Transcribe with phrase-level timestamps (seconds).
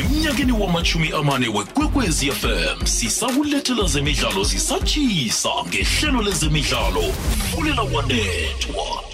[0.00, 7.02] emnyakeni wamachumi amane wekwekwezi fm sisakulethela zemidlalo zisatshisa ngehlelo lezemidlalo.
[7.50, 9.04] Fulela wanethwa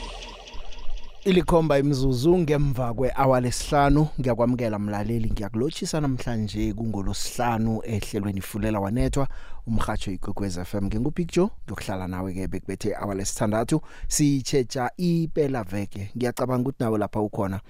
[1.25, 4.09] ilikhomba imzuzu ngemva kwehour lesihlanu.
[4.21, 9.29] Ngiyakwamukela mlaleli ngiyakulotshisa namhlanje kungolosihlanu ehlelweni fulela wanethwa
[9.67, 13.81] umhajo igogwez FM ngingupicture ngiyokuhlala nawe ke bekubethe hour lesithandathu.
[14.09, 17.61] Sichecha iphela veke ngiyacabanga ukuthi nawe lapha ukhona.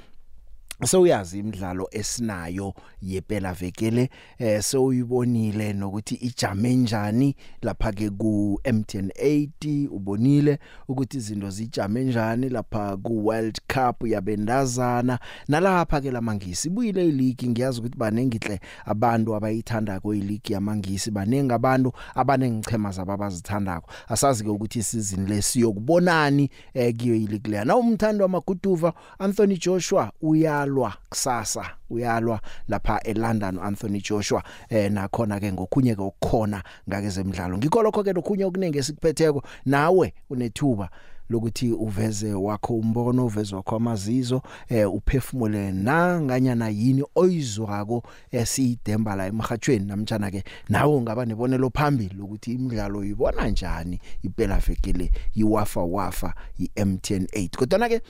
[0.85, 9.09] So uyazi imidlalo esinayo yepela vekele eh sewuyibonile nokuthi ijame njani lapha ke ku MTN
[9.09, 10.59] 80 ubonile
[10.89, 15.19] ukuthi izinto zijame njani lapha ku World Cup yabendazana
[15.49, 17.49] nalapha ke lamangisi ibuyile ileague.
[17.49, 21.11] Ngiyazi ukuthi banengihle abantu abayithanda ko ileague yamangisi.
[21.11, 27.65] Banengi abantu abanengichema zababazithandako asazi ke ukuthi isizini lesiyokubonani eh kiyo ileague leya.
[27.65, 35.41] Na umthando wamaguduva Anthony Joshua uya uyalwa kusasa uyalwa lapha eLondon Anthony Joshua eh nakhona
[35.41, 37.59] ke ngokhunye ke ukukhona ngake zemidlalo.
[37.59, 40.91] Ngikho lokho ke lokhunye okuningi esikuphetheko nawe unethuba
[41.31, 49.87] lokuthi uveze wakho umbono uveze wakho amazizo eh uphefumule nanganyana yini oyizwako esiyidemba la emhathweni
[49.87, 54.01] namtjana ke nawe ungaba nebonelo phambili ukuthi imidlalo uyibona njani?
[54.23, 58.01] Iphela vekele iwafa wafa iMTN 8 kodwa ke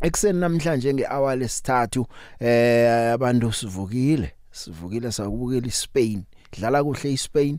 [0.00, 2.06] ekseni namhlanje ngehour lesithathu
[2.40, 6.24] eh abantu sivukile sivukile sakubukela iSpain.
[6.52, 7.58] Dlala kuhle iSpain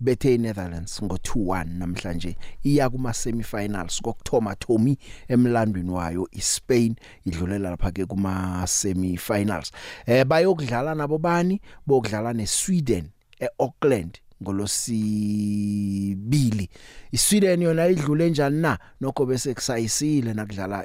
[0.00, 4.96] bethe iNetherlands ngo2-1 namhlanje iya kuma semifinals kokthoma Tommy
[5.28, 9.72] emlandweni wayo iSpain idlulela lapha ke kuma semifinals
[10.06, 11.60] eh bayokudlala nabo bani?
[11.86, 14.20] Bokudlala neSweden eAuckland.
[14.42, 16.68] Ngolosibili
[17.12, 18.78] iSweden yona idlule njani na?
[19.00, 20.84] Nokho bese kusayisile nakudlala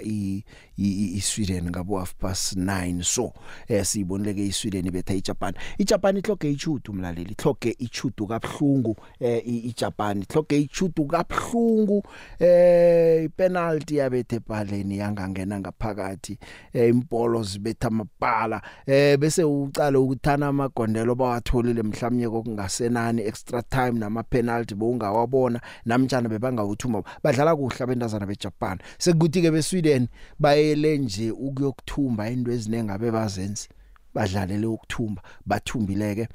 [0.77, 3.33] iSweden ngabo half past 9 so
[3.67, 5.53] eh sibonileke iSweden ibetha iJapan.
[5.77, 12.03] iJapan ihloge ichudu umlaleli ihloge ichudu kabhlungu eh iJapan ihloge ichudu kabhlungu
[12.39, 16.37] eh ipenalty yabethe ebhaleni yangangena ngaphakathi
[16.73, 24.23] eh impolo zibetha amabhala eh bese ucala ukuthana amagondelo bawatholile mhlawumnye kokungasenani extra time nama
[24.23, 28.77] penalty bowungawabona namtjana bebangawuthuma badlala kuhle abendazana beJapan.
[28.97, 30.07] Sekuthi ke beSweden
[30.39, 33.69] bayele nje ukuyokuthumba into ezinengabe bazenzi.
[34.13, 36.27] Badlalele ukuthumba bathumbileke.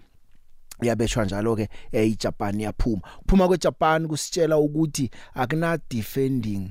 [0.83, 3.03] Yabeshwa njalo ke eJapan yaphuma.
[3.23, 6.71] Kuphuma kweJapan kusitshela ukuthi akuna defending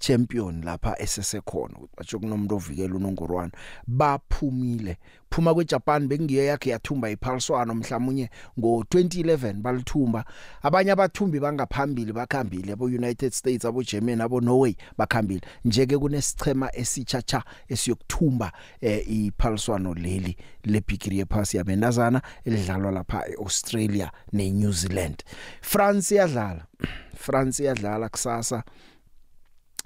[0.00, 3.52] champion lapha esesekhona batsho kunomuntu ovikela unongorwana
[3.86, 4.96] baphumile.
[5.30, 10.24] Phuma kweJapan bekungiyo yakhe yathumba iphaliswano mhlawumnye ngo2011 balithumba.
[10.62, 15.40] Abanye abathumbi bangaphambili bakhambile abo United States abo Germany abo Norway bakhambile.
[15.64, 25.24] Njeke kunesichema esichacha esiyokuthumba eh, iphaliswano leli lebigiri yephasi yabendazana elidlalwa lapha eAustralia neNew Zealand.
[25.60, 26.66] France yadlala
[27.24, 28.64] France yadlala kusasa.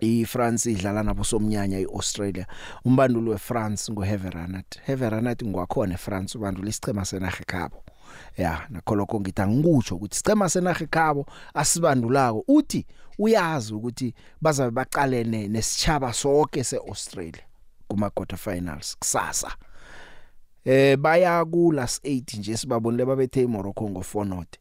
[0.01, 2.47] iFrance idlala nabo somnyanya iAustralia.
[2.85, 7.85] Umbanduli weFrance ngoHeveranat Heveranat ngwakhona eFrance ubanduli isichema senaga khabo.
[8.37, 12.45] Ya nakholoko ngithi angikutsho ukuthi sicema senaga khabo asibandulako.
[12.49, 12.87] Uthi
[13.19, 17.43] uyazi ukuthi bazabe baqalene nesitshaba sonke seAustralia
[17.89, 19.57] kuma quarter finals kusasa.
[20.65, 24.59] Eh baya ku last 8 nje sibabonile babethe iMorocco ngo 4 not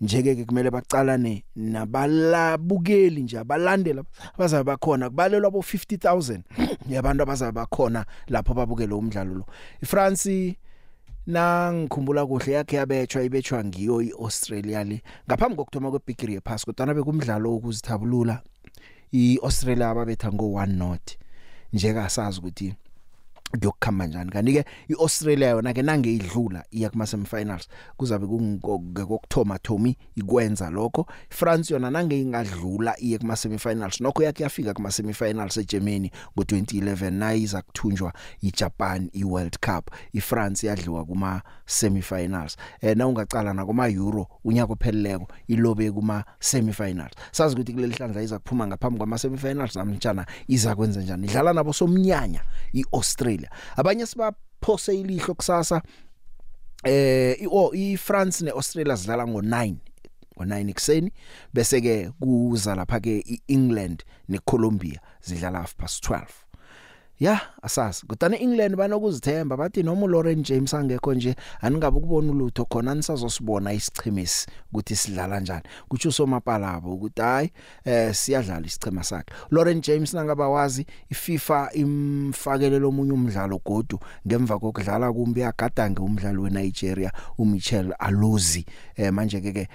[0.00, 4.04] njeke ke kumele bacalane nabalabukeli nje abalandela
[4.38, 6.40] bazabe bakhona kubalelwa abo 50000
[6.90, 9.46] yabantu abazabe bakhona lapho babukele umdlalo lo.
[9.82, 10.56] iFrance
[11.26, 15.02] nangikhumbula kuhle yakhe yabetshwa ibetshwa ngiyo iAustralia le.
[15.28, 18.42] Ngaphambi kokuthoma kwebigiri yephasi kodwa nabe kumdlalo wokuzithabulula
[19.12, 21.16] iAustralia ababetha ngo 1 not
[21.72, 22.74] njeka sazi ukuthi
[23.58, 24.30] kuyokukhamba njani.
[24.30, 31.06] Kanti ke iAustralia yona ke nange idlula iya kuma semifinals kuzabe kungokukthoma Tommy ikwenza lokho.
[31.30, 37.62] France yona nange ingadlula iye kuma semifinals nokho yakhe yafika kuma semifinals eGermany ngo2011 nayiza
[37.62, 39.90] kuthunjwa iJapan iWorld Cup.
[40.12, 47.12] iFrance yadliwa kuma semifinals eh na ungacala na kuma Euro unyaka opheleleko ilobe kuma semifinals
[47.32, 51.26] sazi ukuthi kuleli hlandla iza kuphuma ngaphambi kwama semifinals namtjana iza kwenza njani?
[51.26, 52.40] Idlala nabo somnyanya
[52.72, 53.43] iAustralia.
[53.76, 55.82] Abanye sibaphose ilihlo kusasa
[56.84, 57.36] eh
[57.72, 59.74] iFrance neAustralia zidlala ngo9
[60.36, 61.12] ngo9 ekseni
[61.54, 66.43] bese ke kuza lapha ke iEngland neColombia zidlala half past 12
[67.20, 68.06] ya asazi.
[68.06, 74.46] Kodwa eEngland banokuzithemba bathi noma uLauren James angekho nje aningabe ukubona ulutho khona nisazosibona isichimisi
[74.70, 77.50] ukuthi sidlala kanjani kuthi usomapalabo ukuthi hayi
[77.84, 79.34] eh siyadlala isichema sakhe.
[79.50, 87.12] Lauren James nangaba wazi iFIFA imfakele lomunye umdlalo godu ngemva kokudlala kumbi agadange umdlalo weNigeria
[87.38, 89.68] uMichel Alozi eh manje ke ke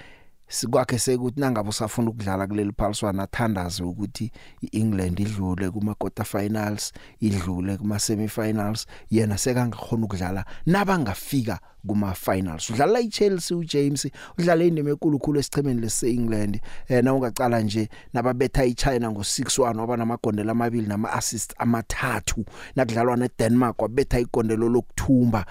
[0.50, 4.32] sikwakhe sekuthi nangabe usafuna ukudlala kuleli phaliswana athandaze ukuthi
[4.62, 12.70] iEngland idlule kuma quarter finals idlule kuma semi finals yena sekangakhona ukudlala nabangafika kuma finals
[12.70, 14.08] udlala iChelsea uJames
[14.38, 20.50] udlala indima enkulu khulu esichemeni leseEngland eh na ungacala nje nababetha iChina ngo6-1 waba namagondelo
[20.50, 22.44] amabili nama assist amathathu
[22.76, 25.46] nakudlalwa neDenmark wabetha igondelo lokuthumba.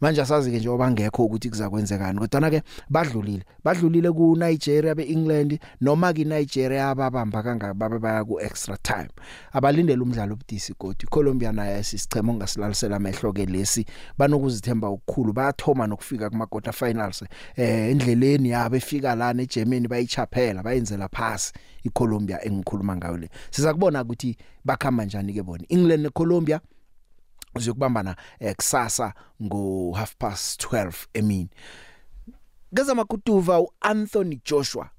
[0.00, 3.44] Manje asazi ke nje obangekho ukuthi kuzakwenzekani kodwa ke badlulile.
[3.64, 9.10] Badlulile ku Nigeria beEngland noma ke Nigeria ababamba kangababe baya ku extra time.
[9.52, 13.84] Abalindele umdlalo obudisi godi Colombia nayo isisichemo ongasilalisela amehlo ke lesi.
[14.18, 17.22] Banokuzithemba ukukhulu bayathoma nokufika kuma quarter finals
[17.56, 21.52] eh endleleni yabo efika la neGermany bayichaphela bayenzela phasi
[21.84, 23.28] iColombia engikhuluma ngayo le.
[23.50, 25.64] Siza kubona ukuthi bakhamba njani ke bona.
[25.68, 26.60] England neColombia
[27.54, 28.16] uzokubambana
[28.56, 31.48] kusasa ngo half past 12 emini.
[32.74, 34.90] Ngeza makutuva uAnthony Joshua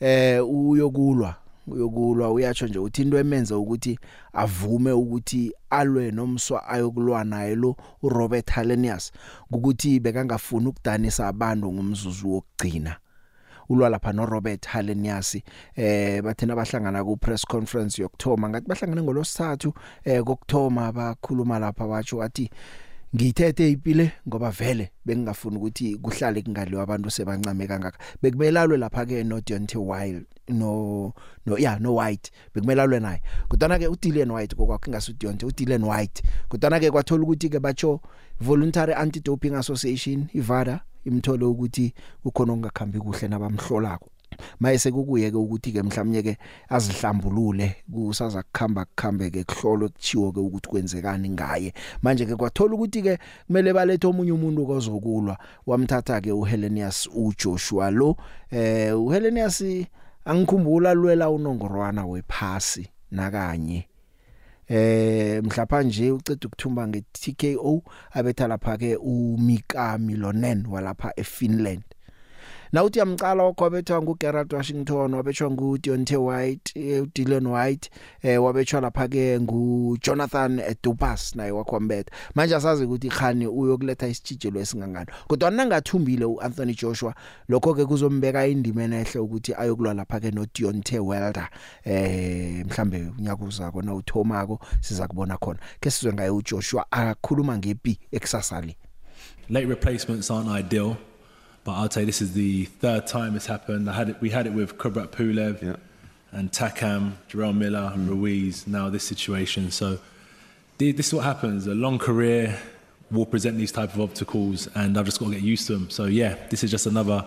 [0.00, 1.34] eh uyokulwa
[1.66, 3.98] uyokulwa uyatsho nje uthi into emenza ukuthi
[4.32, 9.12] avume ukuthi alwe nomswa ayokulwa naye lo uRobert Hallenius
[9.50, 12.96] ukuthi bekangafuni ukudanisa abantu ngomzuzu wokugcina.
[13.70, 15.38] Ulwa lapha no Robert Hallenius
[15.76, 19.74] eh bathina bahlangana ku press conference yokthoma ngathi bahlangana ngolosithathu
[20.04, 22.50] eh kokthoma bakhuluma lapha wathi wathi
[23.14, 27.98] ngithethe ipile ngoba vele bengingafuni ukuthi kuhlale kungaliwa abantu sebancame kangaka.
[28.22, 31.12] Bekubelalwe lapha ke no Deontay Wild no
[31.46, 33.20] no yeah no White bekumelalwe naye.
[33.48, 36.22] Kodwa ke uDylan White kokwakhe ingasi uDeontay uDylan White.
[36.48, 38.00] Kodwa ke kwathola ukuthi ke batsho
[38.40, 44.09] voluntary anti doping association ivada imthole ukuthi kukhona ongakhambi kuhle nabamhlolako.
[44.60, 46.38] Mayese kukuye ke ukuthi ke mhlawumnye ke
[46.68, 51.72] azihlambulule kusaza kukhamba kukhambe ke kuhlolwe kuchiwo ke ukuthi kwenzekani ngaye.
[52.02, 55.38] Manje ke kwathola ukuthi ke kumele balethe omunye umuntu ozokulwa.
[55.66, 58.16] Wamthatha ke uHelenius uJoshua lo.
[58.50, 59.64] Eh uHelenius
[60.24, 63.86] angikhumbula lwela unongorwana wephasi nakanye.
[64.68, 67.82] Eh mhlapha nje uceda ukuthumba nge TKO
[68.12, 71.82] abetha lapha ke uMika Milonen walapha eFinland.
[72.72, 77.90] Na uthi yamcala okhobethwa nguGerard Washington wabethwa nguDeontay White uDylan White
[78.22, 85.06] eh wabethwa lapha ke nguJonathan Dupas naye wakhwambetha manje asazi ukuthi khani uyokuletha isitshijelo esingangani.
[85.28, 87.14] Kodwa nangathumbile uAnthony Joshua
[87.48, 91.48] lokho ke kuzombeka indima enehle ukuthi ayokulwa lapha ke noDeontay Wilder
[91.84, 95.58] eh mhlambe unyaka uzako na uthomako siza kubona khona.
[95.80, 98.76] Ke sizwe ngaye uJoshua akhuluma ngepi eksasali
[99.48, 100.96] late replacements aren't ideal.
[101.70, 103.88] But I'll tell you, this is the third time it's happened.
[103.88, 105.76] I had it, we had it with Kubrat Pulev Yeah.
[106.32, 109.70] and Takam, Jarrell Miller, Ruiz, now this situation.
[109.70, 110.00] So
[110.78, 111.68] this is what happens.
[111.68, 112.58] A long career
[113.12, 115.90] will present these type of obstacles and I've just got to get used to them.
[115.90, 117.24] So yeah, this is just another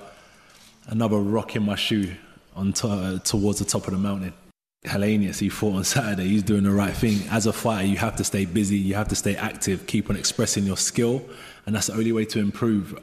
[0.87, 2.13] another rock in my shoe
[2.53, 4.33] on to, uh, towards the top of the mountain.
[4.83, 6.27] Hellenius, he fought on Saturday.
[6.27, 7.21] He's doing the right thing.
[7.31, 8.75] As a fighter, you have to stay busy.
[8.75, 9.87] You have to stay active.
[9.87, 11.23] Keep on expressing your skill,
[11.65, 12.99] and that's the only way to improve.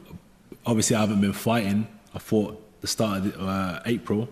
[0.65, 1.87] Obviously, I haven't been fighting.
[2.13, 4.29] I fought the start of the, uh, April,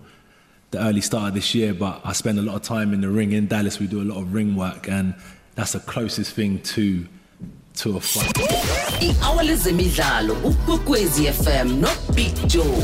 [0.72, 3.10] the early start of this year, but I spend a lot of time in the
[3.10, 3.80] ring in Dallas.
[3.80, 5.14] We do a lot of ring work, and
[5.56, 7.06] that's the closest thing to
[7.76, 8.38] to a fight.
[9.02, 12.84] i-hour lezemidlalo ukwekwezi fm nobig joe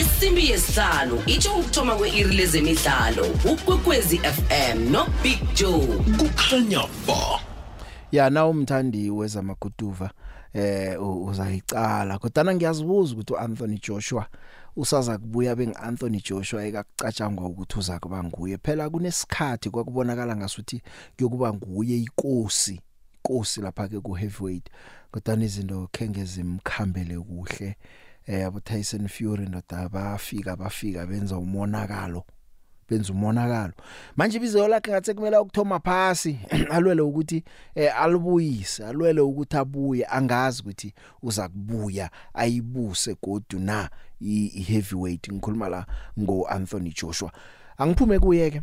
[0.00, 5.86] isimbi yesihlanu itsho ukuthoma kwe-iri lezemidlalo ukwekwezi fm nobig joe
[6.18, 7.40] kukhanya ba
[8.12, 10.10] ya na umthandi wezamaguduva
[10.52, 12.18] eh u- uzayicala.
[12.18, 14.26] Kodwa ngiyazibuza ukuthi uAnthony Joshua
[14.76, 18.58] usaza kubuya bengiAnthony Joshua ekakucatshangwa ukuthi uza kuba nguye.
[18.58, 20.82] Phela kunesikhathi kwakubonakala ngasuthi
[21.16, 22.80] kuyokuba nguye inkosi
[23.24, 24.66] inkosi lapha ke ku heavyweight
[25.12, 27.76] kodwa izinto khenge zimkhambele kuhle.
[28.26, 32.24] Eh abo Tyson Fury ndoda bafika bafika benza umonakalo.
[32.90, 33.72] Benza umonakalo.
[34.16, 36.38] Manje ibizo lakhe ngathi kumele ukuthoma phasi
[36.70, 37.44] alwele ukuthi
[37.74, 45.32] eh alibuyise alwele ukuthi abuye angazi ukuthi uza kubuya ayibuse godu na i i heavyweight
[45.32, 45.86] ngikhuluma la
[46.20, 47.32] ngo Anthony Joshua.
[47.78, 48.62] Angiphume kuyeke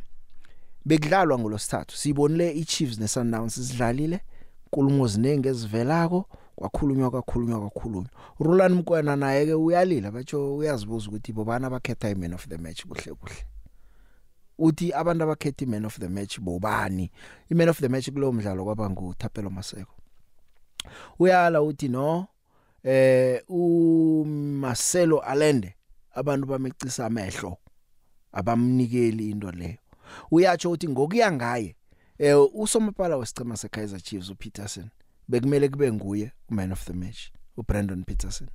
[0.86, 4.20] bekudlalwa ngolosithathu sibonile iChiefs neSundowns sidlalile
[4.68, 8.12] nkulumo ziningi ezivelako kwakhulunywa kwakhulunywa kwakhulunywa.
[8.40, 13.14] Roland Mkwena naye ke uyalila batsho uyazibuza ukuthi bobana bakhetha iman of the match kuhle
[13.14, 13.57] kuhle.
[14.58, 17.12] Uthi abantu abakhetha iman of the match bobani?
[17.52, 19.94] Iman of the match kulo mdlalo kwaba nguThapelo Maseko.
[21.20, 22.28] Uyala uthi no
[22.84, 25.76] eh u Marcelo Allende
[26.16, 27.58] abantu bamecisa amehlo
[28.32, 29.78] abamnikeli into leyo.
[30.32, 31.76] Uyatsho uthi ngokuya ngaye
[32.18, 34.90] eh usomapala wesicema seKaizer Chiefs uPeterson
[35.28, 37.32] bekumele kube nguye uman of the match.
[37.58, 38.48] uBrandon Peterson.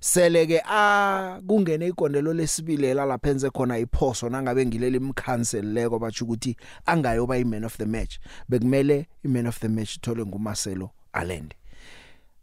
[0.00, 6.24] Sele ke a kungene igondelo lesibili lapha enze khona iphoso nangabe ngileli imcancel leko bathi
[6.24, 8.18] ukuthi angayoba iman of the match.
[8.48, 11.56] Bekumele iman of the match thole nguMarcelo Allende.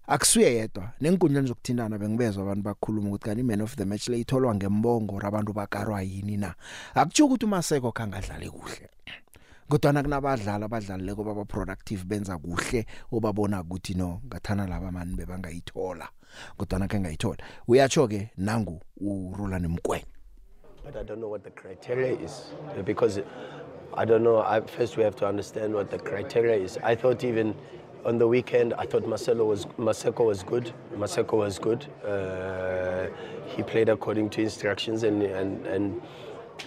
[0.07, 4.55] Akusuye yedwa nenkundleni zokuthindana bengibezwe abantu bakhuluma ukuthi kanti iman of the match le itholwa
[4.55, 6.55] ngembongo rabantu bakarwa yini na.
[6.95, 8.89] Akutsho ukuthi uMaseko kangadlali kuhle.
[9.69, 16.07] Kodwa kunabadlali abadlalileko baba productive benza kuhle obabona ukuthi no ngathana laba mani bebangayithola
[16.57, 20.05] kodwa ke ngayithola uyatsho ke nangu uRolani Mkweni
[20.83, 22.51] But I don't know what the criteria is
[22.83, 23.21] because
[23.95, 24.39] I don't know.
[24.39, 26.77] I, first, we have to understand what the criteria is.
[26.83, 27.55] I thought even
[28.03, 30.73] on the weekend, I thought Marcelo was Maseko was good.
[30.95, 31.87] Maseko was good.
[32.03, 33.07] Uh,
[33.45, 36.01] he played according to instructions, and and and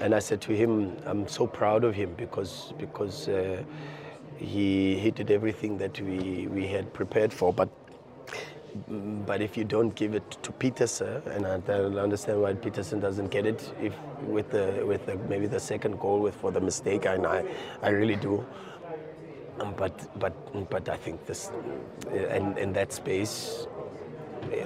[0.01, 3.63] and I said to him, I'm so proud of him because because uh,
[4.37, 7.69] he he did everything that we we had prepared for, but.
[9.27, 13.31] But if you don't give it to Peterson, and I don't understand why Peterson doesn't
[13.31, 17.07] get it, if with the with the, maybe the second goal with for the mistake,
[17.07, 17.43] and I
[17.83, 18.45] I really do.
[19.61, 20.35] Um, but but
[20.69, 21.51] but I think this
[22.29, 23.67] and in that space,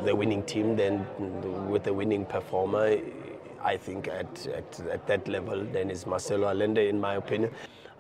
[0.05, 1.07] the winning team then
[1.71, 2.99] with the winning performer,
[3.63, 7.51] I think at, at, at that level then is Marcelo Allende in my opinion.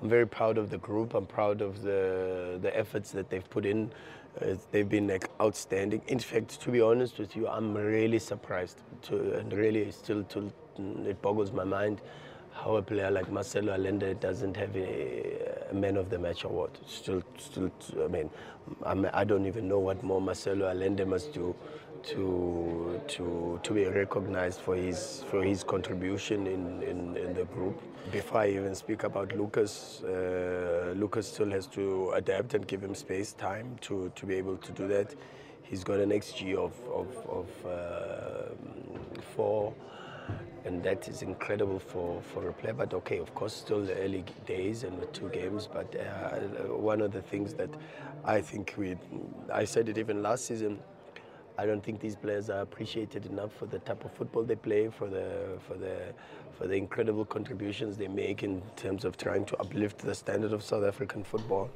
[0.03, 1.15] I'm very proud of the group.
[1.15, 3.93] I'm proud of the the efforts that they've put in.
[4.41, 6.01] Uh, they've been like outstanding.
[6.07, 10.51] In fact, to be honest with you, I'm really surprised to and really still to
[11.07, 12.01] it boggles my mind
[12.53, 16.71] how a player like Marcelo Allende doesn't have a, a man of the match award.
[16.87, 17.71] Still, still,
[18.03, 18.31] I mean,
[18.83, 21.55] I'm, I do not even know what more Marcelo Allende must do
[22.03, 27.81] to to to be recognized for his for his contribution in, in, in the group.
[28.11, 32.95] Before I even speak about Lucas, uh, Lucas still has to adapt and give him
[32.95, 35.15] space, time to, to be able to do that.
[35.63, 38.55] He's got an XG of of, of uh,
[39.37, 39.75] four
[40.65, 42.75] and that is incredible for, for a player.
[42.75, 45.69] But okay, of course, still the early days and the two games.
[45.73, 47.71] But uh, one of the things that
[48.25, 48.97] I think we,
[49.53, 50.79] I said it even last season.
[51.61, 54.89] I don't think these players are appreciated enough for the type of football they play,
[54.89, 56.15] for the for the
[56.57, 60.63] for the incredible contributions they make in terms of trying to uplift the standard of
[60.63, 61.71] South African football.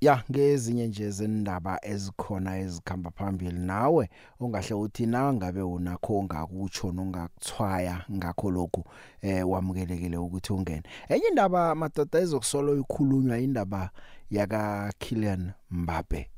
[0.00, 8.04] ya ngezinye nje zendaba ezikhona ezikhamba phambili nawe ongahle uthi na ngabe unakho ongakutsho nongakuthwaya
[8.12, 8.84] ngakho lokhu
[9.22, 13.90] eh wamukelekile ukuthi ungene enye indaba madoda ezokusolo ikhulunywa indaba
[14.30, 16.30] yaka Kylian Mbappe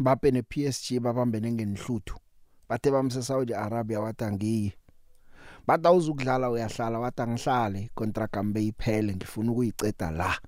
[0.00, 2.16] Mbappe ne PSG babambene ngenhluthu.
[2.68, 4.72] Bathe bamse Saudi Arabia watangiyi
[5.66, 6.98] bathi awuzukudlala uyahlala.
[6.98, 10.38] Wathi angihlale contract ambe iphele ngifuna ukuyiceda la.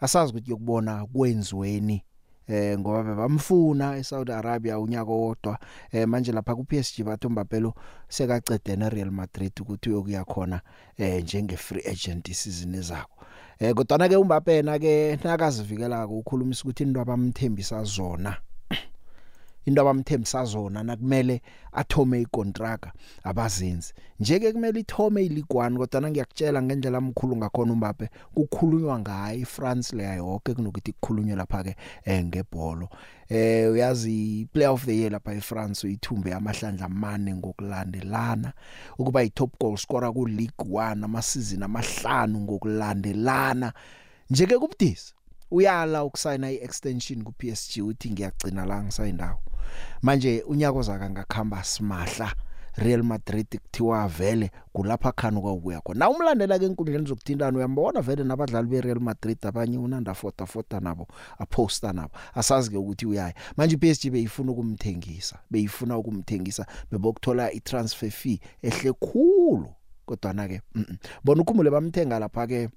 [0.00, 2.04] Asazi ukuthi yokubona kwenziweni
[2.46, 5.58] eh ngoba bebamfuna eSaudi Arabia unyaka wodwa
[5.92, 7.74] eh manje lapha ku PSG bathu Mbappe lo
[8.08, 10.60] sekacede na Real Madrid ukuthi uyokuya khona
[10.96, 13.24] eh njenge free agent isizini ezako.
[13.58, 18.36] Eh kodwa ke uMbappe na ke nakazivikela ukukhulumisa ukuthi into abamthembisa zona.
[19.66, 21.42] Into abamthembisa zona nakumele
[21.72, 22.86] athome icontract
[23.24, 23.94] abazenzi.
[24.20, 30.54] Njeke kumele ithome iligwani kodwa ngiyakutshela ngendlela amkhulu ngakhona uMbappe kukhulunywa ngaye iFrance leya yonke
[30.54, 32.88] kunokuthi kukhulunywe lapha ke eh, ngebhola
[33.28, 38.52] eh uyazi player of the year lapha eFrance uyithumbe amahlandla amane ngokulandelana.
[38.98, 43.72] Ukuba yitop goal scorer ku League 1 amasizini amahlanu ngokulandelana.
[44.30, 45.14] Njeke kubudisi.
[45.54, 49.38] Uyala ukusayina iextension ku PSG uthi ngiyagcina la ngisayindawo.
[50.02, 52.34] Manje unyaka ozaka ngakhamba simahla
[52.76, 55.98] Real Madrid kuthiwa vele kulapha khani kwakuya khona.
[55.98, 60.80] Na umlandela ke inkundleni zokuthintana uyambona vele nabadlali be Real Madrid abanye unanda fota fota
[60.80, 61.06] nabo
[61.38, 62.10] aposta nabo.
[62.34, 63.34] Asazi ke ukuthi uyaya.
[63.56, 69.70] Manje PSG beyifuna ukumthengisa beyifuna ukumthengisa bebokuthola itransfer fee ehle khulu.
[70.06, 70.60] Kodwa na ke
[71.24, 72.68] bona ukhumule bamthenga lapha ke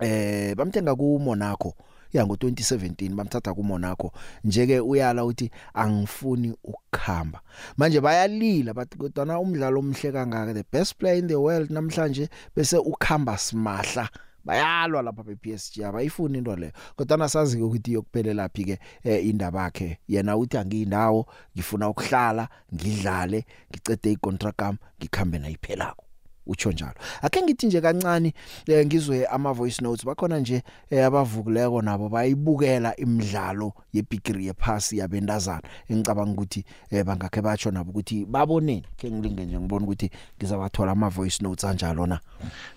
[0.00, 1.74] eh bamthenga ku Monaco
[2.12, 4.12] ya ngo2017 bamthatha ku Monaco
[4.44, 7.40] njeke uyala uthi angifuni ukukhamba.
[7.76, 12.76] Manje bayalila bathi kodwa umdlalo omhle kangaka the best player in the world namhlanje bese
[12.76, 14.08] ukhamba simahla.
[14.44, 16.72] Bayalwa lapha be PSG abayifuni into leyo.
[16.96, 23.44] Kodwa nasazi ukuthi yokuphelela phi ke eh, indaba yakhe yena uthi angiyindawo ngifuna ukuhlala ngidlale
[23.70, 26.09] ngicede icontract yami ngikhambe nayiphelako
[26.46, 28.34] utsho njalo ake ngithi nje kancane
[28.66, 35.62] eh, ngizwe ama voice notes bakhona nje eh, abavukileko nabo bayibukela imidlalo yebigiri yephasi yabendazana
[35.88, 41.08] engicabanga ukuthi eh, bangakhe batsho nabo ukuthi baboneni ke ngilinge nje ngibona ukuthi ngizabathola ama
[41.08, 42.20] voice notes anjalo na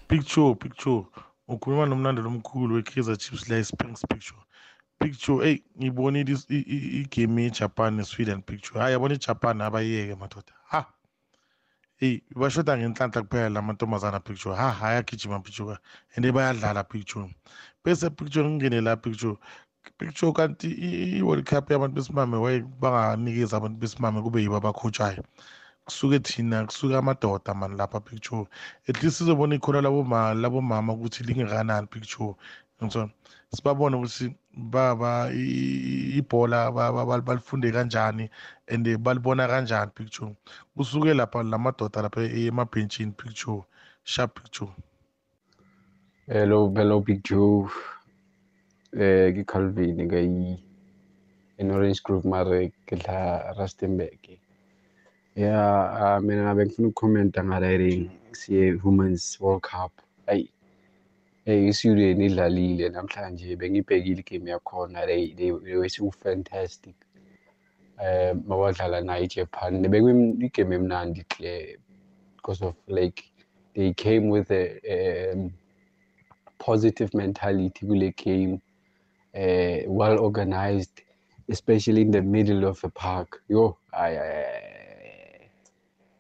[0.08, 1.06] picture picture
[1.48, 4.40] ukhuluma nomlandeli omkhulu we-kaizer chiefs la i-springs picture
[5.00, 10.54] picture eyi ngibonile is- i- i- igame yejapan ne-sweden picture hhayi yabona ijapan abayiyeke madoda
[10.66, 10.86] ha
[12.04, 15.78] eyi bashoda ngenhlanhla kuphela la mantombazana picture ha hayagijima picture
[16.16, 17.28] and bayadlala picture.
[17.84, 19.38] Bese picture ngingene la picture
[19.98, 25.24] picture kanti i- i-world cup yabantu besimame waye banganikeza abantu besimame kube yibo abakhotshayo
[25.86, 28.46] kusuke thina kusuke amadoda mani lapha picture.
[28.88, 32.36] At least sizobona ikhono laboma labomama ukuthi lingakanani picture
[32.84, 33.10] ngitho
[33.54, 38.30] sibabone ukuthi baba i- i- ibhola ba- ba- ba- balifunde kanjani
[38.68, 40.36] and balibona kanjani picture
[40.78, 43.64] kusuke lapha lamadoda lapha emabhentshini picture
[44.04, 44.72] sharp picture
[46.28, 47.68] Hello, hello, Big Joe.
[48.96, 50.58] Eh, ke Calvin ka i
[51.58, 54.40] in Orange Grove mare ke la Rustenburg.
[55.36, 59.92] Yeah, uh, mina ngabe ngifuna ukukhomenta ngala ring siye Women's World Cup.
[60.28, 60.53] Ay, eh
[61.46, 66.96] iSweden idlalile namhlanje bengibhekile igame yakhona they they they were so fantastic.
[68.00, 69.84] Eh mabadlala na iJapan.
[69.86, 71.26] Igame emnandi
[72.38, 73.24] because of like
[73.76, 75.52] they came with a um,
[76.60, 78.62] positive mentality kule game
[79.36, 81.02] uh, well organized
[81.50, 83.42] especially in the middle of the park.
[83.50, 84.16] Yo ay,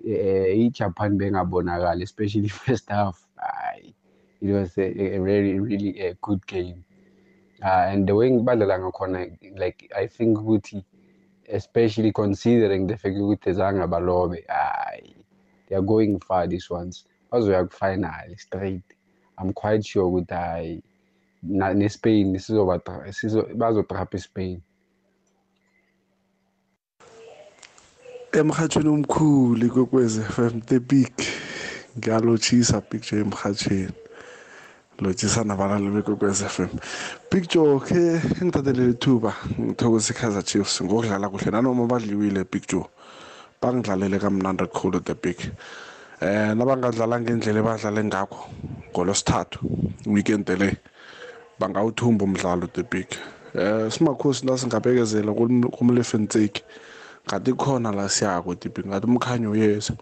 [0.05, 3.22] eh, ijapan bengabonakali especially first half.
[4.43, 6.83] It was a, a very really a good game.
[7.63, 10.83] Uh, and the way ngibadlala ngakhona like i think ukuthi
[11.49, 15.15] especially considering the fact ukuthi zange balobe ay,
[15.67, 17.05] they are going far these ones.
[17.31, 18.83] Bazoya ku-final straight.
[19.37, 20.83] I'm quite sure ukuthi hayi
[21.43, 22.39] ne-spain
[23.55, 24.61] bazotrapha ispain
[28.31, 31.13] emhathweni omkhulu kwekwezi FM the big
[31.97, 34.02] ngiyalotshisa picture emhathweni
[35.03, 36.71] lotshisa nabalali bekwekwezi FM
[37.29, 41.51] picture ke ngithathelele ithuba ngithokoza i-Kaizer Chiefs ngokudlala kuhle.
[41.51, 42.85] Nanoma badliwile picture
[43.61, 45.37] bangidlalele kamnandi kakhulu the big.
[46.21, 48.49] Eh nabangadlala ngendlela ebadlale ngakho
[48.91, 49.59] ngolosithathu
[50.05, 50.77] weekend le
[51.59, 53.07] bangawuthumba umdlalo the big.
[53.55, 55.33] Eh simakhosi nasingabekezela
[55.71, 56.63] kumlefensake
[57.27, 59.93] ngathi khona la siyako tipi ngathi umkhanyo uyeza.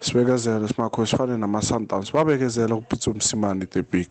[0.00, 4.08] Sibekezele simakhosi sifane nama-sundowns babekezela kupitsa umsimane the big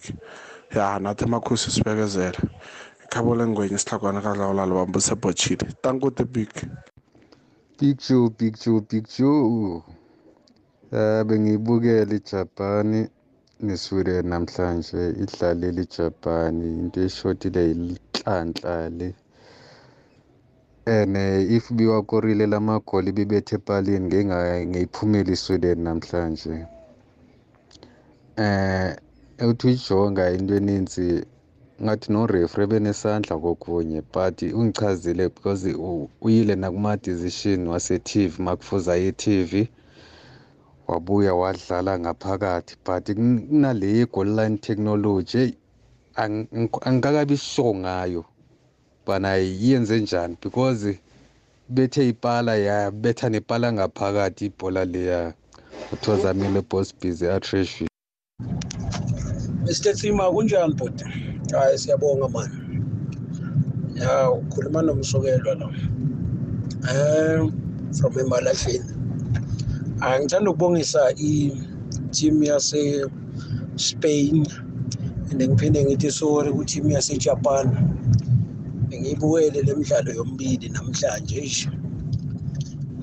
[0.76, 2.38] ya nathi amakhosi sibekezele
[3.06, 6.50] ikhabo lengwenye isihlagwana kadlawulalo bambusebotshile tanko the big
[7.80, 9.84] Picture, picture, picture.
[10.92, 13.10] Eh bengibukela iJapan
[13.60, 19.16] neSweden namhlanje idlalile iJapan into eshotile inhlanhla le.
[20.86, 26.66] Ene if biwakorile lamagoli bibethe epalini ngeke ngiyiphumela iSweden namhlanje.
[28.38, 28.96] Eh
[29.50, 31.26] uthi uyijonga into eninzi
[31.84, 38.96] ngathi no referee benesandla kokunye but ungichazile because u- uyile nakuma decision wase TV makufuza
[38.96, 39.70] ye TV
[40.88, 42.76] wabuya wadlala ngaphakathi.
[42.86, 45.54] But kun- kunale goal line technology hey,
[46.16, 48.26] ang- ang- angikakabi sure ngayo.
[49.10, 51.00] Bana yenze njani because
[51.70, 55.34] bethe ipala yabetha nepala ngaphakathi ibhola leya
[55.94, 57.84] uthozamile boss busy atresh
[59.66, 59.94] Mr.
[59.94, 61.06] Tsima kunjani bhuti?
[61.52, 62.54] Hayi siyabonga mani.
[63.96, 65.68] Ya ukhuluma nomsokelwa la.
[66.94, 67.52] Eh
[67.98, 68.94] from eMalahleni.
[70.02, 71.52] Ah ngithanda ukubongisa i
[72.12, 73.10] team yase
[73.76, 74.46] Spain
[75.32, 76.90] and ngiphinde ngithi sorry ku team
[78.92, 79.02] yase Japan.
[79.02, 81.70] Ngiyibukele lemidlalo yombili namhlanje nje.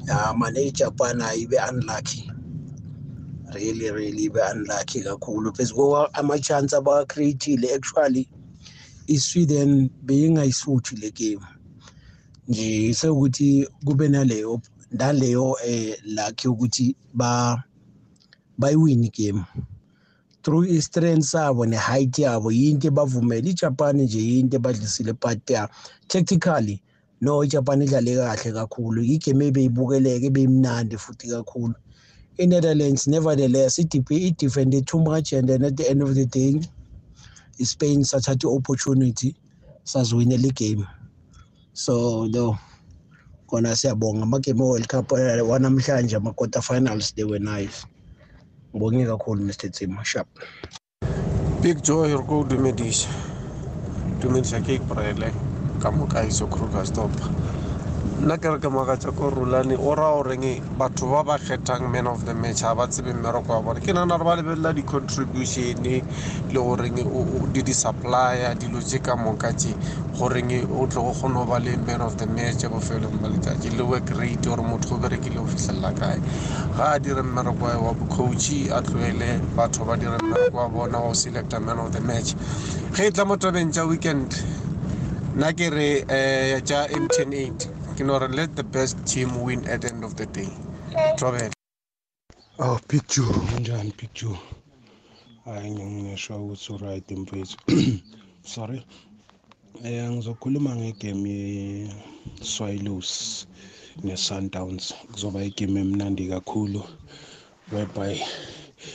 [0.09, 2.31] Ya mane iJapan ayibe unlucky.
[3.55, 8.29] really really be unlucky kakhulu phezulu ama-chance abawacreatile actually
[9.09, 11.46] i-sweden beyingayisuthi le game
[12.49, 17.62] nje sekuthi kube naleyo naleyo eh luck yokuthi ba
[18.59, 19.44] bayiwini game
[20.46, 23.48] through i-strength sabo ne-height yabo yinto ebavumela.
[23.48, 25.68] Ijapan nje yinto ebadlisile but ya
[26.09, 26.80] tactically
[27.20, 29.02] no ijapan idlale kahle kakhulu.
[29.02, 31.74] Igame ebeyibukeleke ebeyimnandi futhi kakhulu.
[32.38, 36.61] i-Netherlands nevertheless i-defended too much and then at the end of the day
[37.59, 39.35] i-Spain sathatha i-opportunity
[39.85, 40.87] saziwinela i-game.
[41.72, 42.56] So no
[43.48, 44.22] kona siyabonga.
[44.22, 47.85] Amagame e-World Cup eh, wanamhlanje ama-quarter finals they were nice.
[48.76, 50.28] Ngibonge kakhulu Mr Tsima sharp.
[51.62, 53.08] Big Joe here go dumedisha
[54.20, 55.32] dumedisha ke ibrele
[55.80, 57.10] ka moka iso kruger stop.
[58.16, 62.07] Nna ke re ke makatša ko rulane o ra goreng batho ba ba kgethang man
[62.07, 65.85] of the match ga ba tsebe mmereko wa bone ke nana re ba lebelela di-contribution
[65.85, 66.02] le
[66.57, 66.96] goreng
[67.52, 69.76] di di-supplier dilo tse ka moka tse
[70.16, 73.76] goreng o tle go kgone go ba le man of the match bofelong ba letšatši
[73.76, 76.16] le work rate gore motho o berekile go fitlhelela kae.
[76.76, 81.12] Ga a dire mmereko wa bocoachi a tloele batho ba dire mmereko wa bona go
[81.12, 82.33] selecta man of the match.
[82.96, 84.33] Ge e tla mo tabeng tša weekend.
[85.37, 87.75] Nna ke re um tša mtn eight.
[87.96, 90.48] Ke no re let the best team win at the end of the day.
[91.22, 91.52] Robert.
[92.59, 93.22] Oh picture
[93.56, 94.37] unjani picture
[95.44, 97.56] hayi ngingasho ukuthi uright mfethu.
[98.54, 98.87] Sorry.
[99.85, 103.46] Eh ngizokhuluma ngegame ye-Swallows
[104.04, 104.94] ne-Sundowns.
[105.12, 106.82] Kuzoba igame emnandi kakhulu
[107.72, 108.20] whereby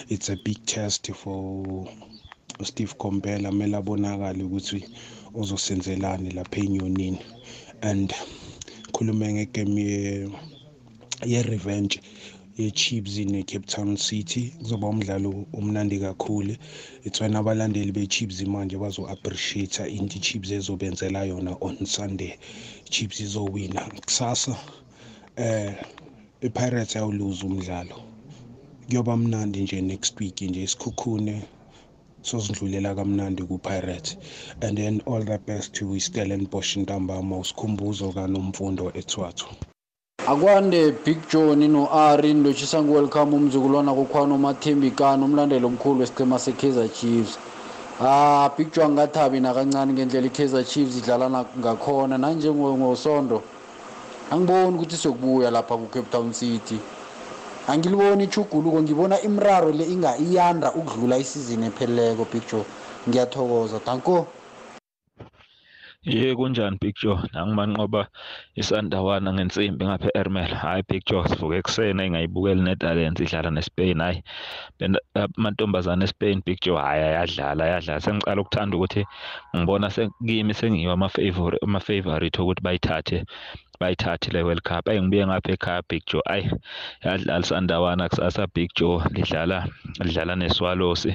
[0.09, 1.87] it's a big test for
[2.63, 3.49] Steve Kompela.
[3.49, 4.89] Kumele abonakale ukuthi
[5.33, 7.19] uzosenzelani lapha enyonini.
[7.81, 8.13] And
[8.91, 10.29] khulume ngegame ye
[11.25, 11.99] ye-revenge
[12.57, 14.53] ye-chiefs ne-cape town city.
[14.59, 16.57] Kuzoba umdlalo omnandi kakhulu.
[17.03, 22.37] It's when abalandeli be-chiefs manje bazo-appreciate into i-chiefs ezobenzela yona on sunday.
[22.89, 24.55] Chiefs izowina kusasa
[25.37, 25.73] eh
[26.41, 28.03] i-pirates ayawuluza umdlalo.
[28.89, 31.41] Kuyoba mnandi nje next week nje isikhukhune.
[32.21, 34.17] Sozidlulela kamnandi ku-pirates
[34.61, 39.45] and then all the best to istellenbosch ntambama usikhumbuzo kanomfundo ethwathu.
[40.27, 47.37] Akwande big john no-ari ndotshisa welcome umzukulwana kukhwana umathembikani umlandeli omkhulu wesichema se-kaizer chiefs.
[48.01, 52.17] Ah big john angathabi nakancane ngendlela i-kaizer chiefs idlala ngakhona.
[52.17, 53.41] Nanjengosondo
[54.31, 56.79] angiboni ukuthi siyokubuya lapha ku-cape town city.
[57.67, 62.65] Angiliboni ichuguluko ngibona imraro le inga iyanda ukudlula isizini epheleleko big joe.
[63.07, 64.27] Ngiyathokoza danko
[66.03, 67.19] ye kunjani big joe?
[67.33, 68.07] Nangimanqoba
[68.55, 73.99] isandawana ngensimbi ngapha e-ermel hayi big joe sivuke ekuseni engayibukeli netherlands idlala nespain.
[74.01, 74.23] Hayi
[75.13, 78.01] amantombazane espain big joe hayi ayadlala ayadlala.
[78.01, 79.05] Sengicala ukuthanda ukuthi
[79.55, 79.87] ngibona
[80.25, 83.25] kimi sengiyiwa ama-favorite ukuthi bayithathe.
[83.81, 84.87] Bayithathe le World Cup.
[84.87, 86.21] Ayi ngibuye ngapha ekhaya Big Joe.
[86.25, 86.51] Ayi
[87.03, 89.67] yadlala sandawana kusasa Big Joe lidlala
[89.99, 91.07] lidlala neSwallows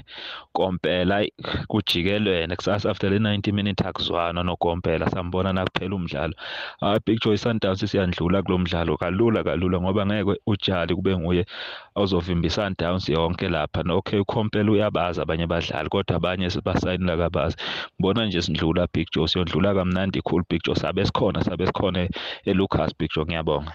[0.52, 1.33] Kompela ayi
[1.68, 6.35] kujikelene kusasa after le 90 minute akuzwana noKompela sambona nakuphela umdlalo.
[6.83, 11.46] Ah Big Joe iSundowns siyandlula kulomdlalo kalula kalula ngoba ngeke ujali kube nguye
[11.94, 13.83] ozovimba iSundowns yonke lapha.
[13.85, 17.57] No okay uKompela uyabaza abanye abadlali kodwa abanye sibasayinila kabazi.
[18.00, 20.76] Ngibona nje sindlula Big Joe siyondlula kamnandi cool Big Joe.
[20.76, 22.09] Sabe sikhona sabe sikhona
[22.57, 23.73] eLucas Big Joe ngiyabonga.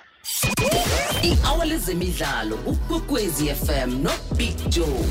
[1.24, 5.06] I-hour lezemidlalo ukwekwezi fm no big joe.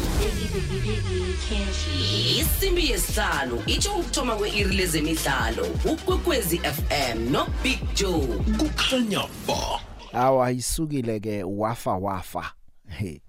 [2.40, 8.26] Isimbi yesihlanu itsho ukuthoma kwe-iri lezemidlalo ukwekwezi fm no big joe.
[8.58, 9.80] Kukhanya ba.
[10.12, 12.52] Awa isukile ke wafa wafa.
[12.88, 13.20] Hey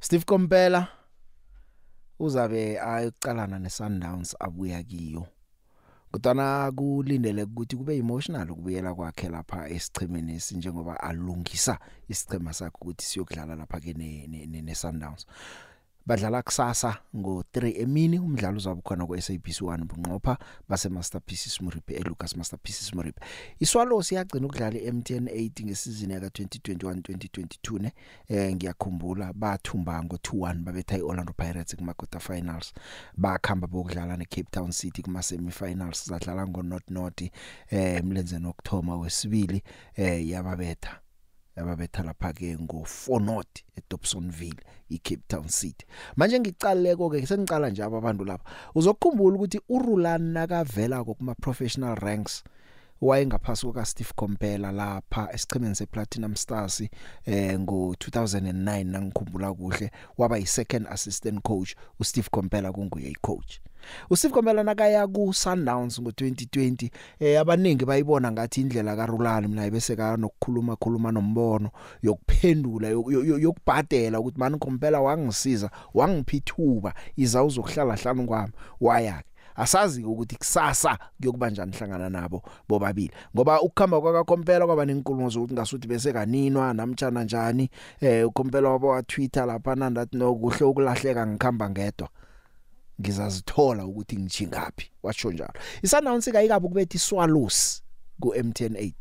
[0.00, 0.88] Steve Kompela
[2.18, 5.26] uzabe ayocalana neSundowns abuya kiyo.
[6.16, 13.54] Kodwana kulindele ukuthi kube emotional ukubuyela kwakhe lapha esichemeni esinjengoba alungisa isichema sakhe ukuthi siyokudlala
[13.54, 15.26] lapha ke ne Sundowns
[16.06, 20.38] badlala kusasa ngo3 emini umdlalo uzabe khona ku SABC 1 bunqopha
[20.68, 23.20] base Masterpieces Muripe eLucas Masterpieces Muripe
[23.60, 27.92] iSwallows yagcina ukudlala eMTN 8 ngesizini yaka 2021 2022 ne
[28.28, 32.72] eh ngiyakhumbula bathumba ngo2-1 babetha iOrlando Pirates kuma quarter finals.
[33.16, 37.22] Bakhamba bokudlala neCape Town City kuma semi finals zadlala ngo not not
[37.70, 39.62] eh mlenze nokthoma wesibili
[39.96, 41.05] eh yababetha.
[41.56, 45.86] Yababetha lapha ke ngo 4 not eDobsonville iCape Town City.
[46.16, 52.44] Manje ngicaleko ke sengicala nje abantu lapha uzokukhumbula ukuthi uRulan nakavela kuma professional ranks
[53.00, 56.82] wayengaphasi kuka Steve Kompela lapha esichemeni sePlatinum Stars
[57.26, 61.74] eh ngo 2009 nangikhumbula kuhle waba yi second assistant coach.
[62.00, 63.60] uSteve Kompela kunguye icoach.
[64.10, 70.16] uSteve Kompela nakaya ku Sundowns ngo2020 eh abaningi bayibona ngathi indlela kaRulani mina bese ka
[70.16, 71.70] nokukhuluma khuluma nombono
[72.02, 78.52] yokuphendula yokubhadela ukuthi mani Kompela wangisiza wangiphithuba iza uzokuhlala hlanu kwami.
[78.80, 79.22] Waya
[79.56, 86.12] asazi ukuthi kusasa kuyokubanjani hlangana nabo bobabili ngoba ukukhamba kwakakompela kwaba nenkulumo zokuthi ngasuthi bese
[86.12, 92.08] kaninwa namtjana njani eh ukompela wabo wa Twitter lapha nandathi no kuhle ukulahleka ngikhamba ngedwa
[93.00, 95.52] ngizazithola ukuthi ngijingapi washo njalo.
[95.82, 97.82] Isannounce kayikabi ukubetha iswallows
[98.20, 98.92] ku MTN 8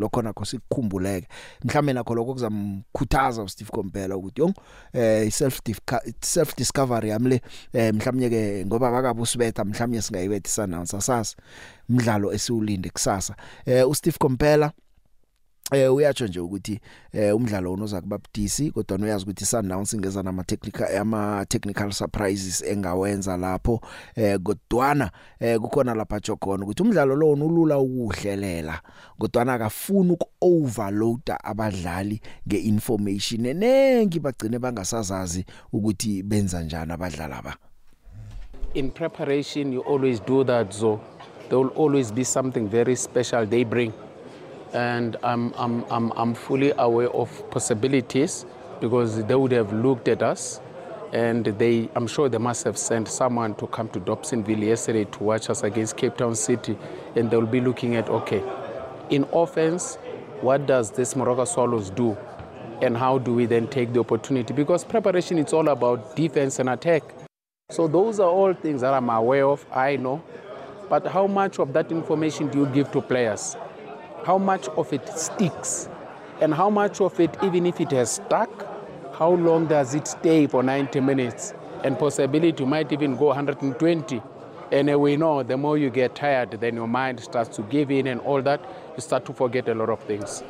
[0.00, 1.28] lokho nakho sikukhumbuleke.
[1.64, 4.54] Mhlawumbe nakho lokho kuzamkhuthaza uSteve Komphela ukuthi yong
[4.92, 5.60] eh self
[6.20, 7.40] self discovery yamle
[7.72, 11.36] eh mhlawumnye ke ngoba bakabe usibetha mhlawumnye singayibethi sanansa sasa
[11.88, 13.36] umdlalo esiwulinde kusasa.
[13.66, 14.72] Eh uSteve Komphela
[15.72, 16.80] eh uyatsho nje ukuthi
[17.12, 23.36] eh umdlalo unoza kubabudisi kodwa uyazi ukuthi Sundowns ingeza nama technical ama technical surprises engawenza
[23.36, 23.80] lapho.
[24.14, 28.80] Eh kodwana eh kukhona lapha jogona ukuthi umdlalo lo unulula ukuhlelela
[29.18, 33.46] kodwana akafuni ukuoverload abadlali ngeinformation.
[33.46, 37.56] Enengi bagcine bangasazazi ukuthi benza njani abadlali aba
[38.74, 41.00] in preparation you always do that so
[41.48, 43.92] there will always be something very special they bring.
[44.72, 48.46] And I'm, I'm, I'm, I'm fully aware of possibilities
[48.80, 50.60] because they would have looked at us
[51.12, 55.24] and they, I'm sure they must have sent someone to come to Dobsonville yesterday to
[55.24, 56.78] watch us against Cape Town City
[57.16, 58.42] and they'll be looking at, okay,
[59.10, 59.96] in offense,
[60.40, 62.16] what does this Morocco Swallows do?
[62.80, 64.54] And how do we then take the opportunity?
[64.54, 67.02] Because preparation, it's all about defense and attack.
[67.70, 70.22] So those are all things that I'm aware of, I know.
[70.88, 73.56] But how much of that information do you give to players?
[74.24, 75.88] How much of it sticks
[76.40, 78.70] and how much of it even if it has stuck
[79.20, 81.52] how long does it stay for 90 minutes?
[81.84, 84.22] And possibility you might even go 120
[84.72, 88.06] and we know the more you get tired then your mind starts to give in
[88.06, 88.60] and all that
[88.96, 90.42] you start to forget a lot of things.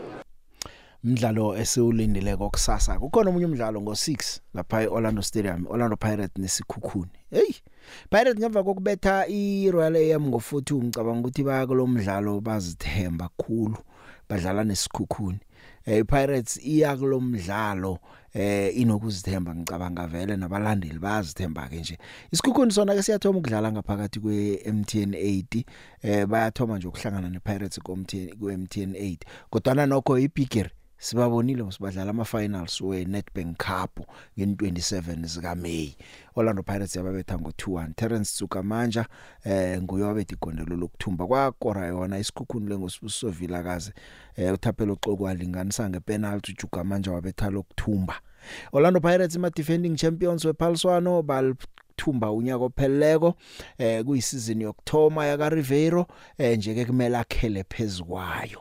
[1.04, 7.10] Umdlalo esiwulindile kokusasa kukhona umunye umdlalo ngo6 lapha eOrlando Stadium Orlando Pirates nesikhukhuni.
[7.30, 7.54] Hey!
[8.10, 13.78] Pirates ngemva kokubetha iRoyal AM ngo42 ngicabanga ukuthi baya kulomdlalo bazithemba kakhulu
[14.28, 15.40] badlala nesikhukhuni.
[15.86, 17.98] Eh Pirates iya kulomdlalo
[18.34, 21.98] eh inokuzithemba ngicabanga vele nabalandeli bayazithemba ke nje.
[22.32, 25.64] Isikhukhuni sona ke siyathoma ukudlala ngaphakathi kwe MTN 8
[26.02, 29.18] eh bayathoma nje ukuhlangana nePirates ku MTN ku MTN 8
[29.50, 30.70] kodwa nokho ibigiri
[31.00, 34.00] sibabonile msibadlala ama finals we Nedbank Cup
[34.38, 35.94] nge27 zika May
[36.36, 39.06] Orlando Pirates yababetha ngo2-1 Terence Tsukamanja
[39.44, 41.26] eh nguyobetha igondelo lokuthumba.
[41.26, 43.92] Kwakora yona isikhukhuni lengosibuso Vilakazi.
[44.36, 46.52] Eh uthaphelo xokwaliganisa ngepenalty.
[46.52, 48.14] uJugamanja wabetha lokuthumba.
[48.72, 51.54] Orlando Pirates ima defending champions wePhalswano bal
[51.96, 53.34] thumba unyaka opheleleko
[53.78, 56.06] eh kuyisizini yokthoma yaka Ribeiro
[56.38, 58.60] eh nje ke kumele akhele phezukwayo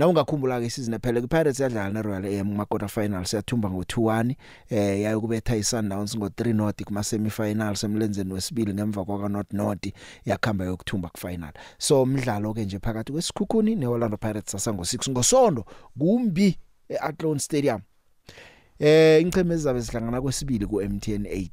[0.00, 4.34] na ungakhumbula ke isizini ephele iPirates yadlala neRoyal AM kuma quarter finals yathumba ngo2-1
[4.70, 9.92] eh yayokubetha iSundowns ngo3 not kuma semi finals emlenzeni wesibili ngemva kwaka not not
[10.24, 11.52] yakhamba yokuthumba kufinal.
[11.78, 15.64] So umdlalo ke nje phakathi kwesikhukhuni neOrlando Pirates sasa ngo6 ngosondo
[15.98, 16.58] kumbi
[16.88, 17.80] eAthlone Stadium.
[18.78, 21.48] Eh ingcemezi zabe sihlangana kwesibili ku MTN 8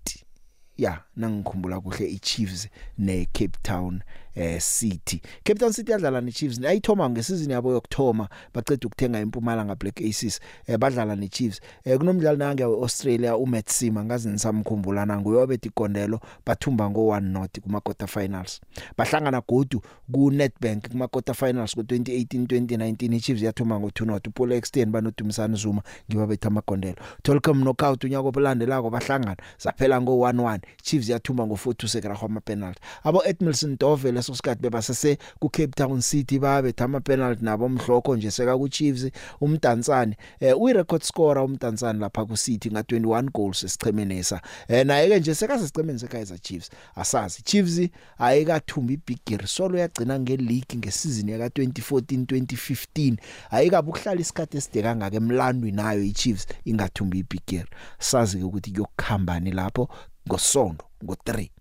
[0.77, 4.01] ya nangikhumbula kuhle iChiefs neCape Town.
[4.37, 5.21] Eh City.
[5.43, 6.63] Cape Town City yadlala neChiefs.
[6.65, 11.61] Ayithoma ngesizini yabo yokthoma baqeda ukuthenga impumalanga Black Aces eh badlala neChiefs.
[11.85, 18.07] Eh kunomdlalo nange weAustralia uMatt Sima ngazi nisamkhumbulana nguyobetha igondelo bathumba ngo1 not kuma quarter
[18.07, 18.61] finals.
[18.97, 24.51] Bahlangana godu ku Nedbank kuma quarter finals ku 2018 2019 iChiefs yathuma ngo2 not uPaul
[24.51, 26.97] Extend banodumisana Zuma ngibabetha amagondelo.
[27.23, 33.77] Tolkom knockout unyaka obulandelako bahlangana saphela ngo11 Chiefs yathuma ngo4 sekera khoma penalty abo Edmilson
[33.79, 38.57] Dove leso sikhathi bebasese ku Cape Town City babe thama penalty nabo mhlokho nje seka
[38.57, 39.11] ku Chiefs
[39.41, 45.09] umdansane eh uyi record scorer umdansane lapha ku City nga 21 goals esichemenesa eh naye
[45.09, 47.41] ke nje seka sesichemeni seKaizer Chiefs asazi.
[47.43, 53.17] Chiefs ayikathumba ibig gear solo yagcina ngeleague ngesizini yaka 2014 2015
[53.51, 57.67] ayikabe ukuhlala isikhathi eside kangaka emlandweni nayo iChiefs ingathumba ibig gear.
[57.99, 59.89] Sazi ukuthi kuyokukhambani lapho
[60.27, 61.56] ngosondo ngo3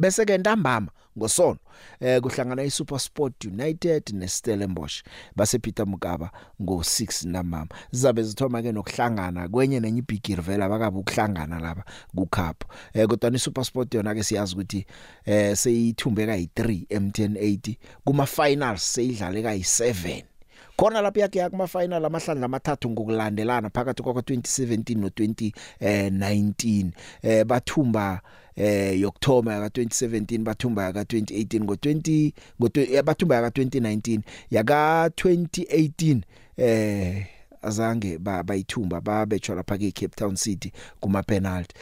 [0.00, 1.58] bese ke ntambama ngosono
[2.00, 5.02] eh kuhlangana iSuperSport United neStellenbosch
[5.36, 6.30] base Peter Mugaba
[6.60, 7.68] ngo6 ntambama.
[7.90, 12.64] Zizabe zithoma ke nokuhlangana kwenye nenye ibigiri vela bakabe ukuhlangana lapha kucup.
[12.92, 14.86] Eh kodwa iSuperSport yona ke siyazi ukuthi
[15.24, 20.35] eh seyithumbeka yi3 MTN 80 kuma finals seyidlale kayi7
[20.76, 26.86] khona lapha yakhe yakuma final amahlandla amathathu ngokulandelana phakathi kwa 2017 no 2019
[27.22, 28.20] eh bathumba
[28.56, 36.20] eh yokthoma yaka 2017 bathumba yaka 2018 ngo 20 ngo bathumba yaka 2019 yaka 2018
[36.56, 37.26] eh
[37.62, 41.74] azange bayithumba babetshwa lapha ke Cape Town City kuma penalty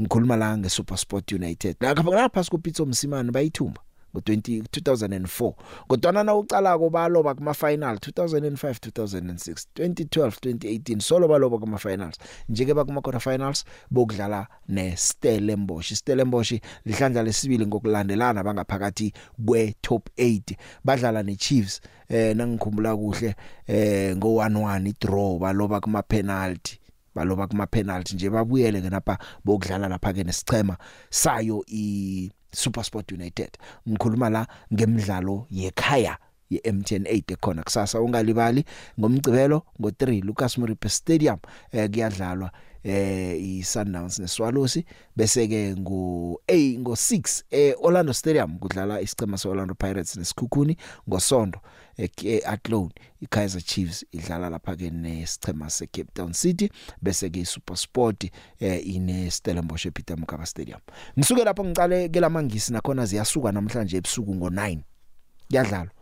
[0.00, 1.76] ngikhuluma la nge SuperSport United.
[1.80, 3.80] Lapha ngapha ku Pitso Msimani bayithumba.
[4.14, 5.52] Ngo20 2004
[5.88, 12.18] kodwa na ucala ko baloba kuma final 2005 2006 2012 2018 solo baloba kuma finals
[12.48, 19.12] njeke bakuma quarter finals bokudlala ne Stellenbosch Stellenbosch lihlandla lesibili ngokulandelana bangaphakathi
[19.46, 20.40] kwe top 8
[20.84, 23.34] badlala ne Chiefs eh nangikhumbula kuhle
[23.66, 26.80] eh ngo 1-1 draw baloba kuma penalty
[27.14, 30.76] baloba kuma penalty nje babuyele ke napha bokudlala lapha ke nesichema
[31.10, 33.50] sayo i SuperSport United.
[33.88, 36.18] Ngikhuluma la ngemidlalo yekhaya
[36.50, 38.64] ye-MTN 8 ekhona kusasa ungalibali.
[39.00, 41.38] Ngomgcibelo ngo3 Lucas Moripe Stadium
[41.72, 42.50] eh kuyadlalwa
[42.84, 44.78] eh iSundowns neSwallows.
[45.16, 50.76] Bese ke ngo A ngo 6 eh Orlando Stadium kudlala isicema seOrlando Pirates nesikhukhuni
[51.08, 51.60] ngosonto
[51.98, 56.70] eAtlone iKaizer Chiefs idlala lapha ke nesicema seCape Town City
[57.02, 58.30] bese ke iSuperSport
[58.60, 60.80] eh ine Stellenbosch ePeter Mokaba Stadium.
[61.18, 64.78] Ngisuke lapho ngicale ke lamangisi nakhona ziyasuka namhlanje ebusuku ngo9
[65.48, 65.95] kuyadlalwa.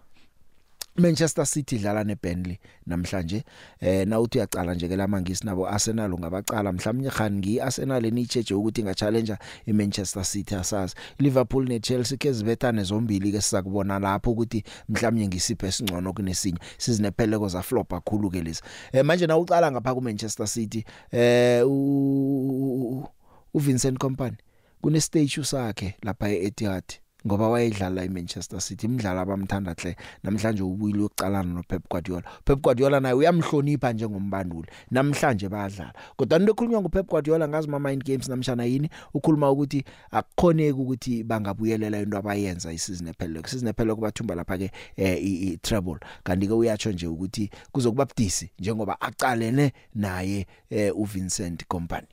[0.97, 3.45] Manchester City idlala neBurnley namhlanje
[3.81, 8.55] eh na uthi uyacala nje ke lamangisi nabo Arsenal ungabacala mhlawumnye khani ngi Arsenal enicheje
[8.55, 15.29] ukuthi inga challenge iManchester City asazi Liverpool neChelsea kezibethane zombili ke sizakubona lapho ukuthi mhlawumnye
[15.29, 20.47] ngisiphe singcono kunesinye sizinepheleko za flop kakhulu ke lezi eh manje na ucala ngapha kuManchester
[20.47, 23.09] City eh u
[23.55, 24.37] Vincent Kompany
[24.81, 26.85] kune stage sakhe lapha eEtihad
[27.27, 29.97] ngoba wayedlala eManchester City imidlalo abamthanda hle.
[30.23, 32.23] Namhlanje ubuyile yokucalana noPep Guardiola.
[32.45, 34.69] Pep Guardiola naye uyamhlonipha njengombanduli.
[34.91, 35.93] Namhlanje bayadlala.
[36.17, 41.25] Kodwa into ekhulunywa nguPep Guardiola ngazi ma mind games namshana yini ukhuluma ukuthi akukhoneki ukuthi
[41.25, 45.99] bangabuyelela into abayenza isizini ephelele isizini ephelele kubathumba lapha ke i treble.
[46.25, 50.47] Kanti ke uyatsho nje ukuthi kuzokuba budisi njengoba aqalene naye
[50.95, 52.07] uVincent Kompany.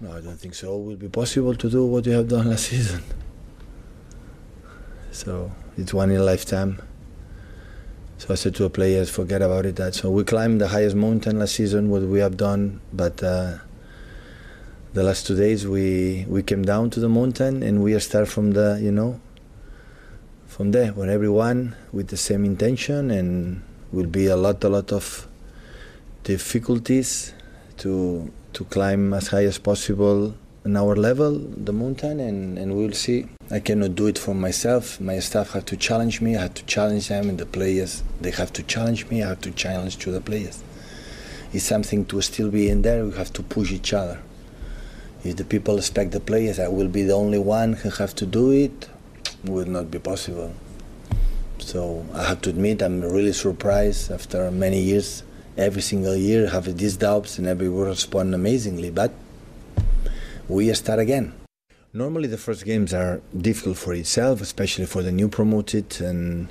[0.00, 0.74] No, I don't think so.
[0.74, 3.00] It will be possible to do what we have done last season.
[5.12, 6.80] So it's one in a lifetime.
[8.16, 9.76] So I said to the players, forget about it.
[9.76, 13.58] That so we climbed the highest mountain last season, what we have done, but uh,
[14.94, 18.52] the last two days we we came down to the mountain and we start from
[18.52, 19.20] the you know
[20.46, 24.92] from there when everyone with the same intention and will be a lot a lot
[24.92, 25.26] of
[26.24, 27.32] difficulties
[27.78, 32.92] to to climb as high as possible in our level, the mountain, and, and we'll
[32.92, 33.26] see.
[33.50, 35.00] I cannot do it for myself.
[35.00, 36.36] My staff have to challenge me.
[36.36, 39.22] I have to challenge them, and the players they have to challenge me.
[39.22, 40.62] I have to challenge to the players.
[41.52, 43.04] It's something to still be in there.
[43.04, 44.20] We have to push each other.
[45.24, 48.26] If the people expect the players, I will be the only one who have to
[48.26, 48.88] do it.
[49.44, 50.54] Will not be possible.
[51.58, 55.24] So I have to admit, I'm really surprised after many years.
[55.56, 58.90] Every single year, I have these doubts, and everyone respond amazingly.
[58.90, 59.12] But
[60.48, 61.34] we start again.
[61.92, 66.48] Normally, the first games are difficult for itself, especially for the new promoted, and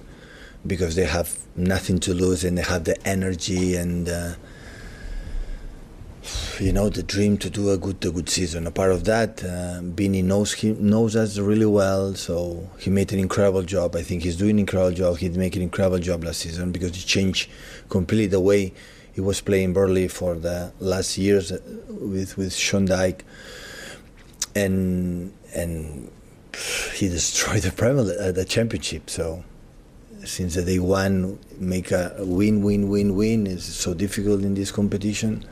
[0.65, 4.33] because they have nothing to lose and they have the energy and uh,
[6.59, 8.67] you know the dream to do a good a good season.
[8.67, 13.11] A part of that, uh, Bini knows he knows us really well, so he made
[13.11, 13.95] an incredible job.
[13.95, 15.17] I think he's doing an incredible job.
[15.17, 17.49] He made an incredible job last season because he changed
[17.89, 18.73] completely the way
[19.11, 21.51] he was playing Burley for the last years
[21.89, 23.25] with with Sean Dyke
[24.55, 26.11] and and
[26.93, 29.09] he destroyed the Premier uh, the championship.
[29.09, 29.43] So
[30.23, 34.71] since the day one, make a win, win, win, win is so difficult in this
[34.71, 35.45] competition,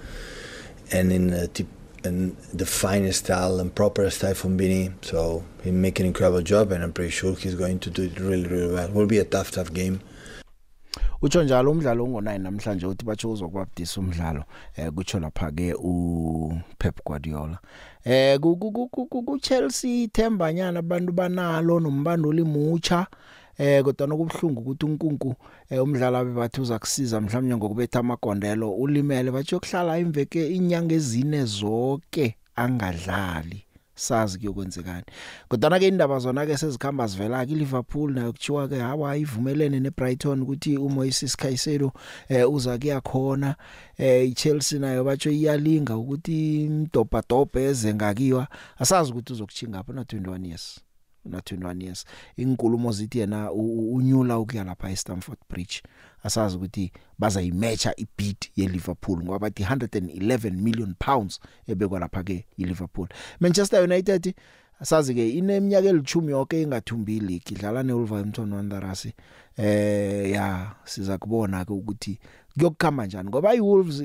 [0.91, 1.67] and in a tip,
[2.03, 4.91] and the finest style and proper style from Bini.
[5.01, 8.19] So he make an incredible job, and I'm pretty sure he's going to do it
[8.19, 8.87] really, really well.
[8.87, 10.01] It will be a tough, tough game.
[11.21, 14.43] Utsho njalo umdlalo ongo9 namhlanje uthi batsho uzokubabudisa umdlalo
[14.75, 17.59] eh kutsho lapha ke u Pep Guardiola.
[18.05, 18.55] Eh ku
[19.25, 23.07] ku Chelsea thembanyana abantu banalo nombandoli mucha
[23.57, 25.35] eh kodwa nokubhlungu ukuthi unkunku
[25.69, 31.45] eh umdlalo abe bathi uza kusiza mhlawumnye ngokubetha amagondelo ulimele bathi yokuhlala imveke inyanga ezine
[31.45, 33.68] zonke angadlali.
[33.99, 35.03] Sazi kuyokwenzekani
[35.47, 40.41] kodwa ke indaba zona ke sezikhamba zivela ke Liverpool nayo kuthiwa ke hawa ivumelene neBrighton
[40.41, 41.91] ukuthi uMoises Caicedo
[42.29, 43.55] eh uza kuyakhona
[43.97, 50.01] eh iChelsea nayo batsho iyalinga ukuthi imdopa dope eze ngakiwa asazi ukuthi uzokuchinga lapha na
[50.01, 50.79] 21 years
[51.25, 52.05] na 21 years.
[52.37, 55.81] Inkulumo zithi yena unyula ukuya lapha eStamford Bridge.
[56.23, 63.07] Asazi ukuthi bazayimatcha ibid yeLiverpool ngoba bathi 111 million pounds ebekwa lapha ke yiLiverpool
[63.39, 64.35] Manchester United
[64.79, 69.07] asazi ke ineminyaka elithumi yonke ingathumbi league idlala neWolverhampton Wanderers.
[69.57, 72.19] Eh ya siza kubona ke ukuthi
[72.57, 74.03] kuyokukhamba njani ngoba iWolves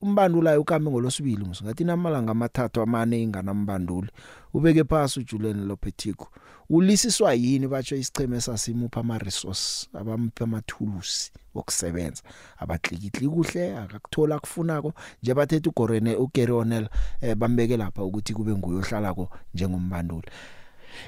[0.00, 4.10] umbanduli ayo ukambe ngolosibili ngathi namalanga amathathu amane inganambanduli.
[4.54, 6.26] Ubeke phasi uJulian Lopetegui
[6.70, 12.22] ulisiswa yini batsho isicheme sasimupha ama resource abamupha ama tools okusebenza
[12.58, 14.92] abaklikitli kuhle akakuthola kufunako
[15.22, 16.88] nje bathethe uGorene uGary O'Neil
[17.20, 20.28] eh, bambeke lapha ukuthi kube nguye ohlalako njengombanduli.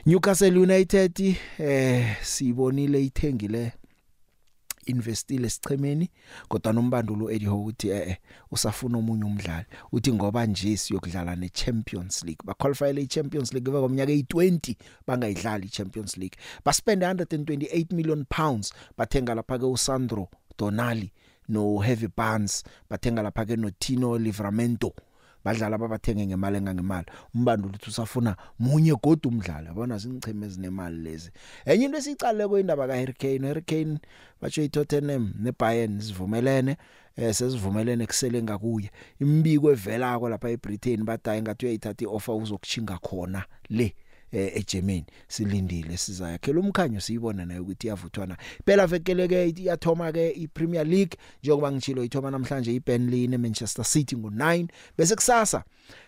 [0.07, 3.73] Newcastle United eh sibonile ithengile
[4.87, 6.11] investile sichemeni
[6.49, 8.17] kodwa nombandulo Eddie Howe uthi eh
[8.51, 9.67] usafuna omunye umdlali.
[9.93, 12.41] Uthi ngoba nje siyokudlala neChampions League.
[12.45, 14.75] Ba qualify leChampions League kweminyaka eyi20
[15.07, 16.37] bangayidlali iChampions League.
[16.65, 21.13] Ba spend 128 million pounds bathenga lapha ke uSandro Tonali
[21.49, 24.93] no Heavy Barnes bathenga lapha ke no Tino Livramento.
[25.45, 27.07] Badlala babathenge ngemali engangemali.
[27.35, 31.31] Umbanduli uthi usafuna munye godu umdlali abona zingicheme ezinemali lezi.
[31.65, 33.99] Enye into esicale kuyindaba ka Harry Kane Harry Kane
[34.41, 36.77] batsho iTottenham neBayern sivumelene
[37.17, 38.91] eh sesivumelene kusele ngakuye.
[39.21, 43.85] Imbiko evelako lapha eBritain badayi ngathi uyayithatha ioffer uzokuchinga khona le.
[43.85, 43.93] eh
[44.33, 48.37] eGermany silindile sizayakhela umkhanyo siyibona nayo ukuthi iyavuthwana.
[48.67, 54.69] Phela vekeleke iyathoma ke iPremier League njengoba ngitshilo ithoma namhlanje iBurnley neManchester City ngo9
[54.99, 55.65] bese kusasa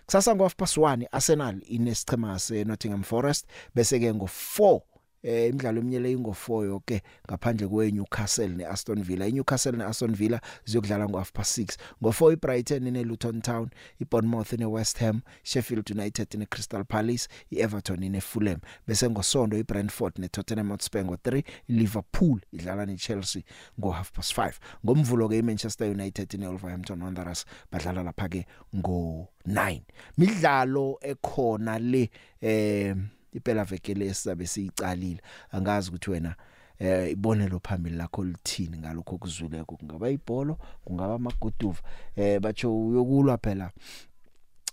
[0.06, 4.80] kusasa ngo half past 1 Arsenal inesichema seNottingham Forest bese ke ngo4
[5.24, 9.26] eh imidlalo eminyele ingo4 yonke ngaphandle kwe Newcastle neAston Villa.
[9.26, 13.70] iNewcastle neAston Villa ziyokudlala ngo half past 6 ngo4 iBrighton neLuton Town
[14.00, 18.60] iBournemouth neWest Ham Sheffield United neCrystal Palace iEverton neFulham.
[18.86, 23.42] Bese ngosonto iBrentford neTottenham Hotspur ngo3 iLiverpool idlala neChelsea
[23.80, 24.52] ngo half past 5
[24.84, 28.46] ngomvulo ke iManchester United neWolverhampton Wanderers badlala lapha ke
[28.76, 29.80] ngo 9
[30.18, 32.10] midlalo ekhona le
[32.40, 32.96] eh
[33.34, 35.20] iphela veke lesabe siyicalile
[35.50, 36.34] angazi ukuthi wena
[36.78, 41.80] eh ibonelo phambili lakho lithini ngalokho kuzuleko kungaba ibhola kungaba amaguduva.
[42.16, 43.70] Eh batsho uyokulwa phela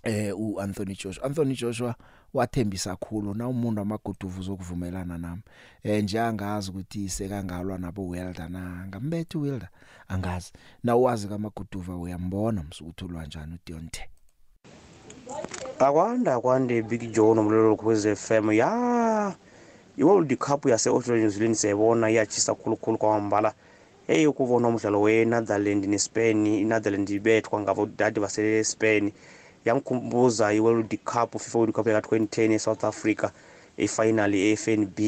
[0.03, 1.23] eh uAnthony Joshua.
[1.23, 1.95] Anthony Joshua
[2.33, 5.41] wathembisa kakhulu na umuntu amaguduva uzokuvumelana nami.
[5.83, 8.87] Eh nje angazi ukuthi sekangalwa nabo Wilder na?
[8.87, 9.69] Ngambethe Wilder
[10.07, 10.51] angazi.
[10.83, 14.07] Na wazi kamaguduva uyambona msukuthulwa kanjani uDeontay?
[15.79, 19.33] Akwanda kwande big joe nomlelo kwez FM ya
[19.97, 23.53] iworld cup yase-australia new zealand siyayibona iyatshisa khulukhulu kwamambala.
[24.07, 29.11] Eyi ukubona umdlalo we-netherland nespain i-netherland ibethwa ngabodade base-spain.
[29.65, 33.29] Yangikhumbuza i-world cup fifa world cup yaka-2010 e-south africa
[33.77, 34.99] ifinal e-fnb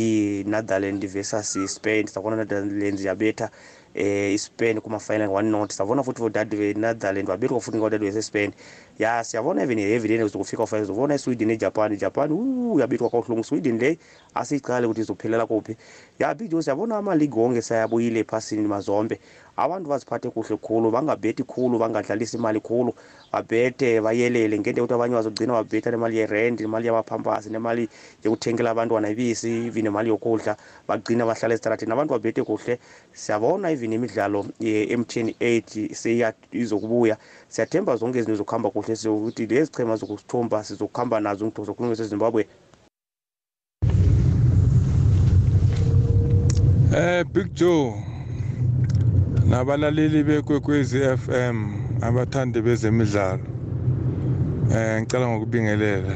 [0.48, 2.08] netherland versus spain.
[2.08, 3.50] Sabona netherlands yabetha
[3.96, 8.52] eh iSpain kuma final one not savona futhi vodade veNetherlands vabirwa futhi ngodade veseSpain
[9.00, 13.98] ya siyabona even evidence zokufika finals ubona iSweden neJapan Japan uh yabithwa kakhulu Sweden le
[14.36, 15.78] asiqale ukuthi izophelela kuphi
[16.20, 19.20] ya big siyabona ama league wonke sayabuyile phasini mazombe
[19.58, 22.94] abantu baziphathe kuhle khulu bangabethi khulu bangadlalisa imali khulu.
[23.32, 27.90] Babethe bayelele ngento ukuthi abanye bazogcina babetha nemali yerent nemali yamaphampasi nemali
[28.24, 30.58] yokuthengela abantwana ibisi even nemali yokudla.
[30.88, 32.80] Bagcina bahlala esitrateni abantu babethe kuhle.
[33.14, 37.18] Siyabona even imidlalo ye-mtn 8 seya izokubuya.
[37.48, 42.48] Siyathemba zonke izinto zokuhamba kuhle sokuthi lezi chema zokusithumba sizokuhamba nazo zokulungisa ezimbabwe
[46.96, 48.13] Eh Big Joe
[49.54, 51.58] nabalaleli bekwekwezi FM
[52.02, 53.44] abathandi bezemidlalo
[54.72, 56.14] eh ngicela ngokubingelela.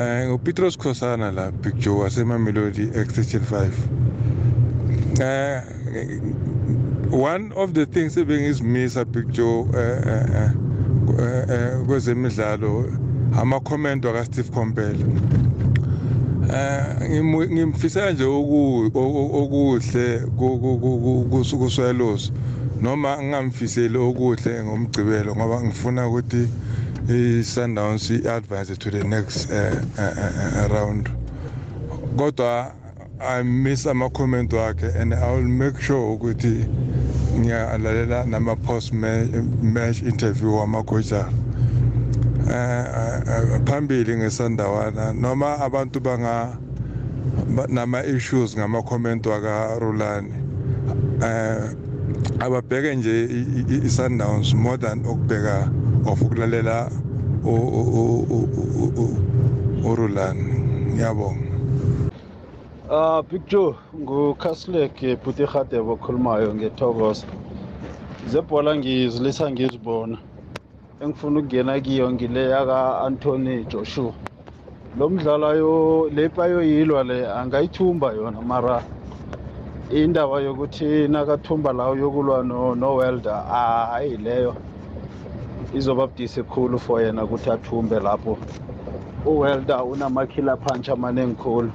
[0.00, 3.70] Eh nguPetros Khosana la Big Joe wasemamelodi Extension 5
[5.20, 5.62] eh
[7.10, 10.50] one of the things ebengizimisa Big Joe eh
[11.50, 12.84] eh kwezemidlalo
[13.40, 15.51] ama comment waka Steve Kompela eh
[17.50, 20.06] ngimfisela nje okuhle
[21.58, 22.32] kuswelosi
[22.82, 26.48] noma ngingamfiseli okuhle ngomgcibelo ngoba ngifuna ukuthi
[27.08, 31.08] i-Sundowns i-advance to the next uh, uh, round.
[32.16, 32.72] Kodwa
[33.20, 36.66] I miss ama comment wakhe and I will make sure ukuthi
[37.38, 40.50] ngiyalalela nama post match interview
[41.12, 41.41] eh
[43.66, 46.58] phambili ngesandawana noma abantu banga
[47.68, 50.32] nama issues ngama comment waka Rulani
[51.22, 51.70] eh
[52.40, 53.24] ababheke nje
[53.86, 55.70] i-Sundowns more than ukubheka
[56.06, 56.90] of ukulalela
[59.84, 60.42] uRulani
[60.94, 61.46] ngiyabonga.
[62.90, 67.26] Ah Big Joe nguKhasileke Bhuti Khadebo okhulumayo ngethokoza.
[68.26, 70.18] Zebhola ngizilisa ngizibona.
[71.02, 74.14] Engifuna ukungena kiyo ngile yaka Anthony Joshua.
[74.98, 78.84] Lo mdlalo lepa yoyilwa le angayithumba yona mara
[79.90, 83.44] indaba yokuthi nakathumba la yokulwa no no welder
[83.90, 84.56] hayi leyo.
[85.74, 88.38] Izoba budisi khulu for yena ukuthi athumbe lapho.
[89.26, 91.72] Uwelda unamakhila punch amaningi khulu.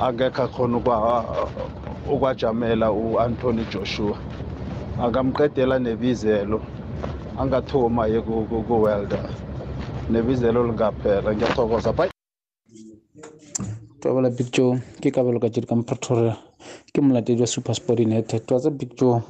[0.00, 1.48] Angekho akhona ukwa-
[2.12, 4.16] ukwajamela u-anthony joshua.
[5.02, 6.62] Angamqedela nebizelo.
[7.38, 9.18] Angathuma ye ku- ku- kuwelda
[10.10, 11.92] nebizelo lingaphela ngiyathokoza.
[11.92, 12.10] Bye.
[14.00, 14.78] Twabala big joe.
[15.00, 16.36] Ke kabelo ka jedi ka pretoria
[16.94, 19.22] ke molatedi wa super sport united twatsa big joe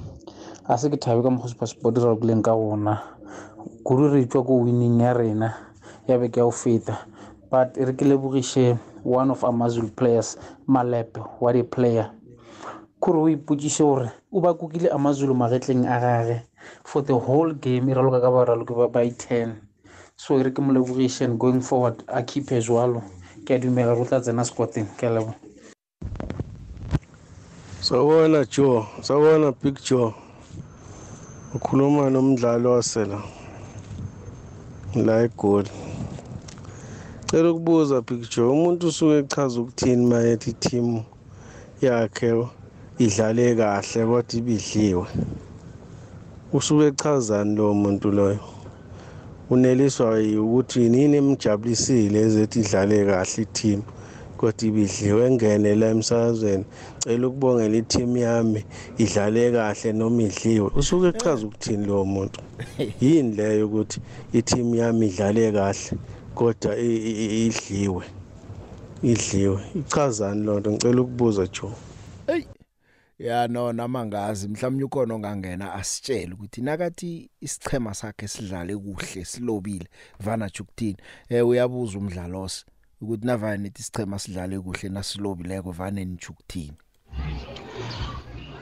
[0.68, 2.98] a se ke thabe ka mokgo super sport ra kuleng ka gona
[3.84, 5.54] kudu re tswa ko winning ya rena
[6.08, 6.98] ya beke ya go feta
[7.50, 12.10] but e re ke lebogiše one of amazul players malepe wa di-player.
[13.00, 16.42] Kore o ipotšiše gore o ba kukile amazulu magetleng a gage.
[16.84, 19.56] For the whole game e raloka ka baraloke ba by ten
[20.16, 23.02] so e re ke mo lebogiše and going forward a keepe jwalo
[23.44, 25.34] ke a dumela re o tla tsena squateng ke a lebo
[27.82, 30.14] Sawubona Joe, sawubona Big Joe.
[31.54, 33.22] Ukhuluma nomdlali wasela.
[34.94, 35.70] La eGoli.
[37.26, 41.02] Cela ukubuza Big Joe, umuntu usuke echaza ukuthini mayethi i-team
[41.80, 42.46] yakhe
[42.98, 45.06] idlale kahle kodwa ibidliwe.
[46.52, 48.38] Usuke echazani lo muntu loyo?
[49.50, 53.80] Uneliswa ukuthi nini emjabulisile ezethi idlale kahle i-team.
[54.42, 56.64] kodwa ibidliwe engene la emsakazweni.
[56.98, 58.64] Cela ukubongela i-team yami
[58.98, 60.70] idlale kahle noma idliwe.
[60.76, 62.40] Usuke echaza ukuthini lowo muntu?
[63.00, 64.00] Yini leyo ukuthi
[64.32, 65.98] i-team yami idlale kahle
[66.34, 68.04] kodwa idliwe?
[69.02, 69.58] Idliwe.
[69.74, 70.70] Ichazani loo nto?
[70.70, 71.72] Ngicela ukubuza Joe.
[73.22, 79.86] Ya no namangazi mhlawumnye ukhona ongangena asitshele ukuthi nakathi isichema sakhe sidlale kuhle silobile
[80.20, 80.96] vana jukuthini
[81.28, 82.64] eh uyabuza umdlalose
[83.00, 86.76] ukuthi navane nithi isichema sidlale kuhle nasilobileko vane nijukuthini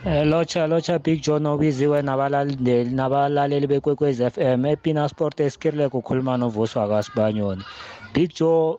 [0.05, 6.89] Eh locha locha Big John obiziwe nabalaleli nabalaleli bekwekwezi FM ePina Sport eskirile kukhuluma noVuswa
[6.89, 7.63] kaSibanyoni.
[8.15, 8.79] Big Joe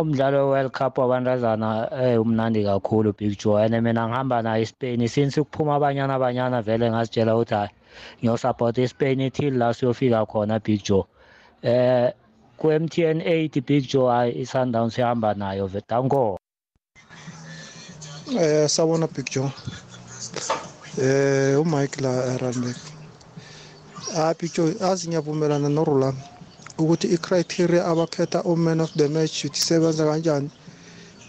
[0.00, 3.62] umdlalo we-World Cup wabantazana eh umnandi kakhulu Big Joe.
[3.64, 5.08] And mina ngihamba naye eSpain.
[5.08, 7.70] Since kuphuma abanyana abanyana vele ngazitshela ukuthi hayi
[8.22, 11.04] ngiyosupport iSpain till la siyofika khona Big Joe.
[11.62, 12.12] Eh
[12.56, 16.38] ku-MTN 8 Big Joe hayi iSundowns ihamba nayo vedango
[18.40, 19.52] Eh sawona Big Joe.
[20.98, 22.76] Eh uMike la eRunback.
[24.16, 26.18] Ah Big Joe azi ngiyavumelana noRolani
[26.82, 30.50] ukuthi icriteria abakhetha uman of the match isebenza kanjani.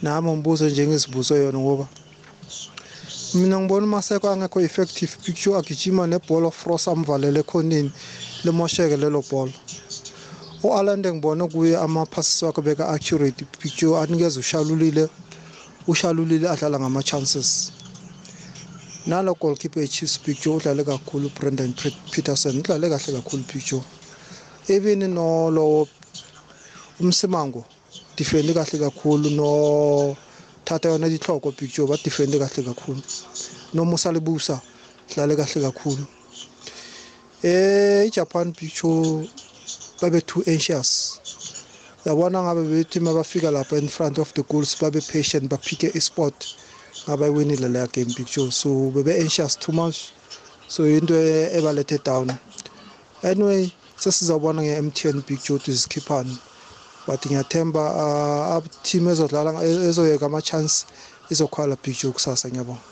[0.02, 1.88] Nami umbuzo njengezibuzo yona ngoba
[3.34, 7.92] mina ngibona umaseko angekho effective Big Joe agijima nebhola frost amvalele khonini
[8.44, 9.54] limosheke lelo bhola.
[10.64, 15.08] U-Alande ngibona kuye ama-passes wakhe beka accurate Big Joe anikeza ushalulile
[15.88, 17.72] ushalulile adlala ngama-chances
[19.08, 23.82] nalo goalkeeper echiefs picture udlale kakhulu ubrandon Pre- peterson udlale kahle kakhulu picture
[24.68, 25.88] even nolowo
[27.00, 27.66] umsimango
[28.18, 30.16] defendi kahle kakhulu no
[30.66, 33.02] thatha yona dihloko picture ba defendi kahle kakhulu
[33.74, 34.62] nomusa libusa
[35.10, 36.06] dlale kahle kakhulu.
[37.44, 39.28] Eh ijapan picture
[40.02, 41.20] babe too anxious.
[42.06, 46.56] Yabona ngabe bethi mabafika lapha in front of the goals babe patient baphike isport
[47.08, 50.14] ngabe winile leya game picture so bebe anxious too much.
[50.68, 52.38] So into e- ebalethe down.
[53.24, 53.72] Anyway
[54.02, 56.36] sesizawubona nge-mtn picture ukuthi zikhiphani
[57.08, 59.52] but ngiyathemba uh, team ezodlala
[59.90, 60.76] ezoyeka ama-chance
[61.30, 62.84] izokhala picture kusasa ngiyabona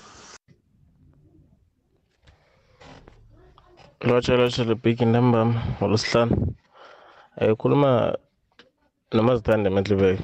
[4.07, 5.45] lotsha lotsha le big number
[5.77, 6.35] ngolosihlanu
[7.41, 7.91] um khuluma
[9.13, 10.23] nomazithande emadlibeke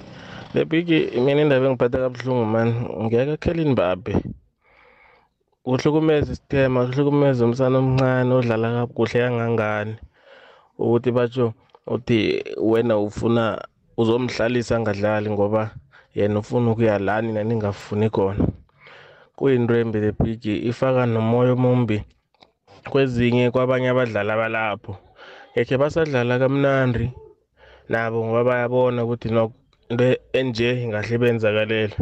[0.54, 0.88] le big
[1.26, 2.74] mina indaba engiphatha kabuhlungu mani
[3.04, 4.14] ngeke khelini babe
[5.66, 9.96] kuhlukumeza isithema kuhlukumeza umsana omncane odlala kakuhle kangangani.
[10.78, 11.54] Ukuthi batsho
[11.88, 13.62] uthi wena ufuna
[13.98, 15.72] uzomhlalisa angadlali ngoba
[16.16, 18.48] yena ufuna ukuya lani naningafuni khona.
[19.36, 21.98] Kuyinto embi le big ifaka nomoya omumbi
[22.92, 24.94] kwezinye kwabanye abadlali abalapho.
[25.52, 27.12] Ngekhe basadlala kamnandi
[27.90, 29.54] nabo ngoba bayabona ukuthi no
[29.90, 31.96] into enje ingahle benzakalele.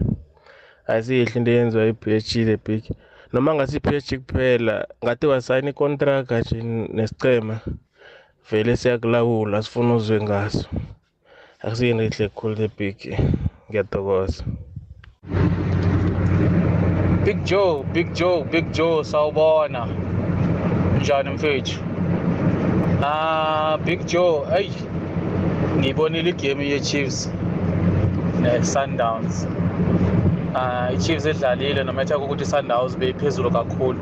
[0.87, 2.83] Ayisiyihle into eyenziwa i-PSG le big
[3.33, 6.57] noma ngasi i-PSG kuphela ngathi wasayina ikontraga nje
[6.95, 7.55] nesicema
[8.51, 10.67] vele siyakulawula sifuna uzwe ngaso
[11.63, 12.97] akusiyinto ehle khulu le big
[13.69, 14.43] ngiyathokoza
[17.25, 19.87] Big Joe, Big Joe, Big Joe sawubona.
[21.01, 21.79] Njani mfethu?
[23.03, 24.69] Ah, Big Joe, hey.
[25.77, 27.29] Ngibonile igame ye-Chiefs
[28.41, 29.47] ne-Sundowns.
[30.55, 33.99] Ah, i-Chiefs edlalile no matter ukuthi i-Sundowns beyiphezulu kakhulu.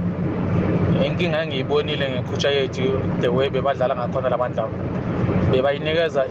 [1.00, 2.84] Inkinga engiyibonile ngekhutsha yethu
[3.22, 4.68] the way bebadlala ngakhona lamandla
[5.52, 6.26] bebayinikeza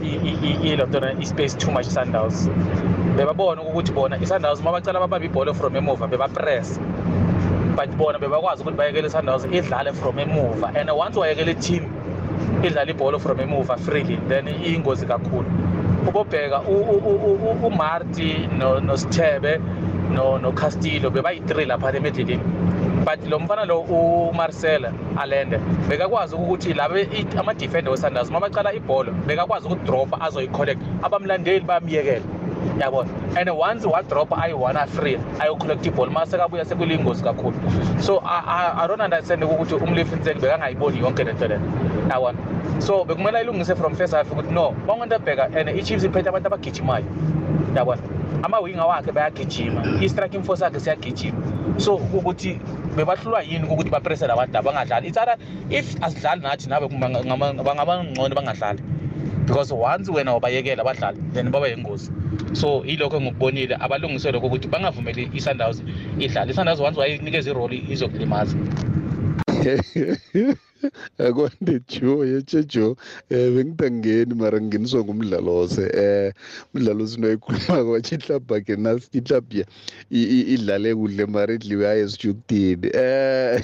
[0.68, 2.48] ilontona i-space too much sundowns.
[3.16, 6.78] Bebabona ukuthi bona i-sundowns uma bacala babamba ibhola from emuva bebapress.
[7.76, 10.76] But bona bebakwazi ukuthi bayekele i-sundowns idlale from emuva.
[10.76, 11.84] And once wayekele i-team
[12.62, 15.48] idlala ibhola from emuva freely then iyingozi kakhulu.
[16.06, 16.60] Ubobheka
[17.64, 18.46] umarti
[18.86, 19.60] nosithebe
[20.12, 22.42] nocastillo bebayi-three lapha emidlelini
[23.04, 29.66] but lo mfana lo umarcela alende bekakwazi ukuthi labe ama-defender wesundowns uma bacala ibhola bekakwazi
[29.66, 32.24] ukudropa azoyi-collect abamlandeli bayamyekela.
[32.78, 33.08] Yabona?
[33.36, 37.56] And once wadropa ayi-one afree ayocollect ibhola uma sekabuya sekuyingozi kakhulu.
[38.02, 41.68] So I, I, i don't understand ukuthi umlifinseni bekangayiboni yonke lento lento
[42.10, 42.38] yabona?
[42.80, 47.04] So bekumele ayilungise from first half ukuthi no bangento bheka and i-chiefs iphethe abantu abagijimayo.
[47.74, 48.19] Yabona?
[48.42, 49.82] Amawinga wakhe bayagijima.
[50.02, 51.38] I-striking force yakhe siyagijima.
[51.76, 52.60] So ukuthi
[52.96, 55.36] bebahlulwa yini ukuthi bapresse labantu abangadlali it's other
[55.70, 58.82] if asidlali nathi nabe bangabangcono bangadlali.
[59.46, 62.10] Because once wena wabayekela abadlali then baba yingozi.
[62.52, 63.76] So yilokho engikubonile.
[63.80, 65.82] Abalungiswe lokho ukuthi bangavumeli i-sundowns
[66.18, 66.50] idlale.
[66.50, 68.56] I-sundowns once wayinikeza iroli izokulimaza.
[71.26, 72.96] akwande jo yeche jo
[73.30, 76.32] eh bengitangeni mara nginiswa ngumdlalo wose eh
[76.74, 79.64] umdlalo sinoyikhuluma kwathi ihlabha ke nasi ihlabha
[80.54, 83.62] idlale kuhle mara idliwe ayesijukutini eh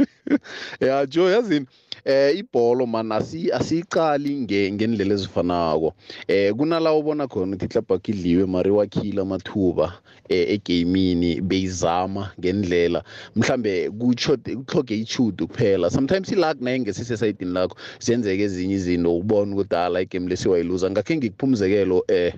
[0.86, 1.66] ya jo yazini
[2.08, 5.92] eh ibholo man asi asiqali ngendlela ezifanako.
[6.26, 9.92] Eh kunala ubona khona ukuthi ihlabha idliwe mari wakhila amathuba
[10.28, 13.04] eh egamini beyizama ngendlela.
[13.36, 14.36] Mhlambe kutsho
[14.66, 15.90] kuhloge ichudu kuphela.
[15.90, 22.04] Sometimes iluck naye ngesisesayidini lakho siyenzeka ezinye izinto ubona ukuthi hala igame lesiwayiluza ngakhe ngikuphumzekelo
[22.08, 22.32] eh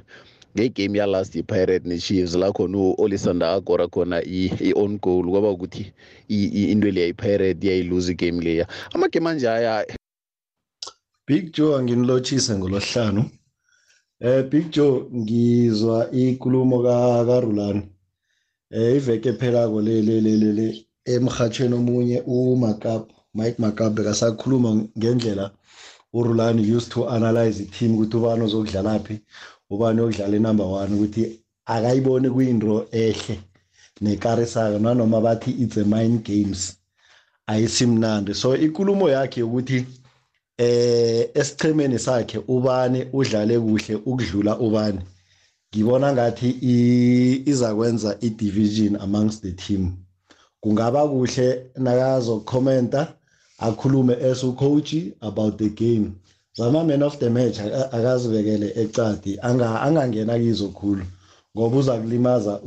[0.54, 5.30] ngegame yalast i-pirate ne-chiefs la khona u-olisanda agora khona i-on goal.
[5.30, 5.92] Kwaba ukuthi
[6.28, 8.66] into leya i-pirate yayiluza igame leya.
[8.94, 9.86] Amagame anje aya
[11.26, 13.30] big joe anginilotshise ngolohlanu.
[14.20, 17.82] Eh big joe ngizwa ikulumo karulani.
[18.70, 25.50] Eh iveke phelako le le le le emhathweni omunye umakap mike makap bekasakhuluma ngendlela
[26.12, 29.20] urulani used to analyze i-team ukuthi ubani ozokudlala phi
[29.70, 33.40] ubani okudlala inumber one ukuthi akayiboni kuyinto ehle
[34.00, 36.76] nekarisako nanoma bathi it's a mind games
[37.46, 38.34] ayisimnandi.
[38.34, 39.86] So ikulumo yakhe ukuthi
[40.58, 45.00] eh esichemeni sakhe ubani udlale kuhle ukudlula ubani.
[45.74, 46.48] Ngibona ngathi
[47.46, 49.96] izakwenza i-division amongst the team.
[50.60, 53.14] Kungaba kuhle nakazokhomenta
[53.58, 56.12] akhulume as ucoach about the game.
[56.60, 61.04] Zama man of the match akazibekele ecadi angangena kizo khulu
[61.56, 62.60] ngoba uza kulimaza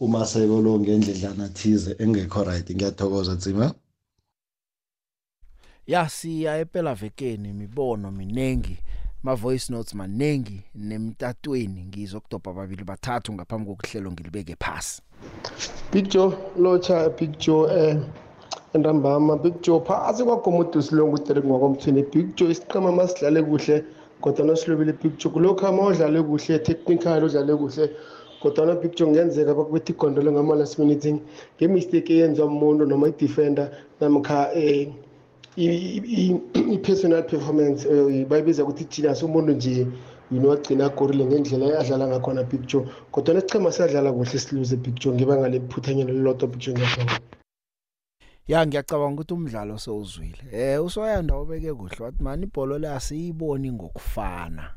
[0.00, 2.70] umaseko lo ngendledlana thize engekho right.
[2.70, 3.74] Ngiyathokoza tsima.
[5.86, 8.78] Ya siya ephela vekeni mibono minengi
[9.22, 11.84] ma voice notes manengi nemtatweni.
[11.84, 15.02] Ngizokudobha ababili bathathu ngaphambi kokuhlelo ngilibeke phasi.
[15.92, 17.96] Big Joe locha Big Joe eh
[18.74, 23.84] entambama Big Joe phasi kwagomudu silongo uDerek ngwakomthini Big Joe isiqhema masidlale kuhle
[24.20, 25.32] kodwa nosilobile Big Joe.
[25.32, 27.90] Kulokho ama udlale kuhle technical udlale kuhle
[28.42, 31.20] kodwa na Big Joe ngenzeka bakubethi igondolo ngama last minute
[31.56, 33.70] ngemistake eyenziwa umuntu noma i-defender
[34.00, 34.88] namkha eh
[35.56, 37.88] i-personal performance
[38.28, 39.22] bayibiza ukuthi genius.
[39.22, 39.86] Umuntu nje
[40.30, 42.86] yini wagcina agorile ngendlela adlala ngakhona Big Joe.
[43.12, 47.20] Kodwa nesichema siyadlala kuhle siluze Big Joe ngiba ngale phuthanyelo lelodwa Big Joe ngiyabonga
[48.48, 54.74] ya ngiyacabanga ukuthi umdlalo sewuzwile eh usoyanda obeke kuhle wathi mani ibhola le asiyiboni ngokufana.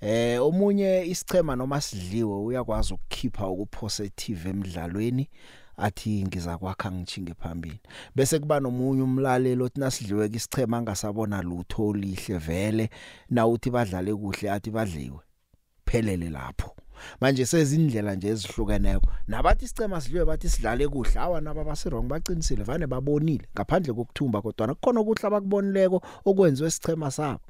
[0.00, 5.28] Eh omunye isichema noma sidliwe uyakwazi ukukhipha ukupositive emidlalweni
[5.76, 7.80] athi ngiza kwakha ngichinge phambili.
[8.14, 12.90] Bese kuba nomunye umlalelo othi nasidliwe isichema angasabona lutho lihle vele
[13.30, 15.20] na uthi badlale kuhle athi badliwe.
[15.84, 16.81] Phelele lapho.
[17.20, 19.02] Manje sezindlela nje ezihlukeneyo.
[19.28, 21.20] Nabathi isicema sidliwe bathi sidlale kuhle.
[21.20, 23.46] Awa naba basirong baqinisile vane babonile.
[23.54, 27.40] Ngaphandle kokuthumba kodwa kukhona ukuthi abakubonileko okwenziwe isicema sabo.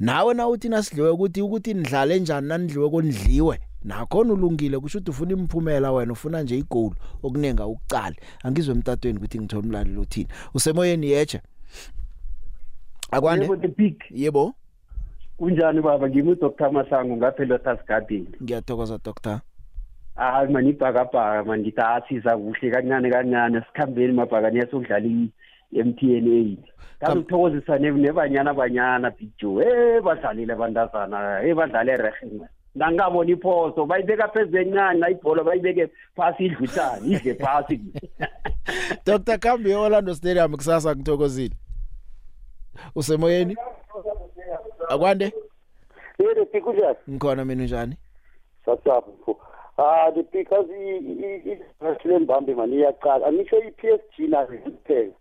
[0.00, 3.60] Nawe na uthi nasidliwe ukuthi ukuthi nidlale njani nanidliwe konidliwe?
[3.84, 8.16] Nakhona ulungile kusho ukuthi ufuna imphumela wena ufuna nje igoal okunenga ukucala.
[8.42, 11.40] Angizwe emtatweni ukuthi ngithola umlaleli uthini usemoyeni yeche
[13.10, 13.44] akwande?
[13.44, 14.02] Yebo the big.
[14.10, 14.54] Yebo?
[15.42, 16.08] Kunjani baba?
[16.08, 19.40] Ngimi Dr Masango ngapha Lotus Garden ngiyathokoza doctor.
[20.16, 26.56] Ah mani ibhakabhaka mani ngithi asiza kuhle kancane kancane sikhambeni mabhakani yasokudlala i-MTN 8
[27.02, 32.26] ngazithokozisa nebanyana banyana big joe eh badlalile abantazana eh badlale rehe
[32.74, 37.80] nangabona iphoso bayibeka phezulu encane nayibhola bayibeke phasi idlutshani idle phasi.
[39.06, 41.56] Dr Kambi Orlando Stadium kusasa ngithokozile.
[42.94, 43.56] Usemoyeni?
[44.92, 45.32] Akwande
[46.18, 46.96] Eh the pick unjani?
[47.10, 47.96] ngikhona mina unjani
[48.66, 49.36] Satsapho mfo.
[49.78, 53.26] Ah the because i mbambe mani iyaqala.
[53.26, 55.12] Angisho i-PSG nayo kuphela.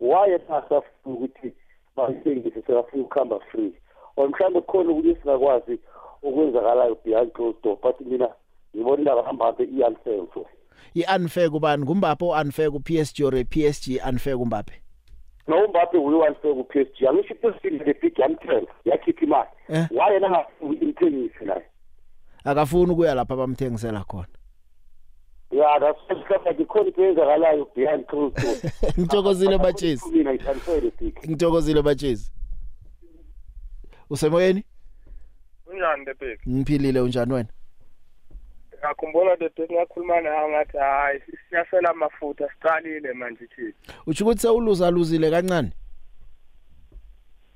[0.00, 1.52] Why esasafuna ukuthi
[1.96, 3.72] bayisengise selafuna ukuhamba free.
[4.16, 5.78] Or mhlambe khona ukuthi singakwazi
[6.22, 8.28] okwenzakalayo behind closed door but mina
[8.76, 10.46] ngibona indaba hamba i-unfair mfo.
[10.94, 14.82] i-unfair kubani ngumbaphe o-unfair ku-PSG or PSG unfair kumbaphe
[15.48, 19.48] no Mbappe uyi-unfair ku-PSG angisho i-PSG the big yamthenga yakhipha imali.
[19.68, 19.86] Eh.
[19.90, 21.62] why yena angafuni imthengise naye?
[22.44, 24.26] Akafuni ukuya lapha abamthengisela khona.
[25.50, 25.98] Ya that's
[26.60, 28.56] ikhona into eyenzakalayo behind closed door.
[28.98, 30.04] Ngithokozile batshezi.
[31.28, 32.32] ngithokozile batshezi.
[34.10, 34.64] Usemoyeni?
[35.66, 37.48] Unjani big ngiphilile unjani wena?
[38.80, 43.72] Ngakhumbula the big ngakhuluma nawe ngathi hayi siyasela amafutha siqalile manje thina.
[44.06, 45.72] Utsho ukuthi sewuluza luzile kancane?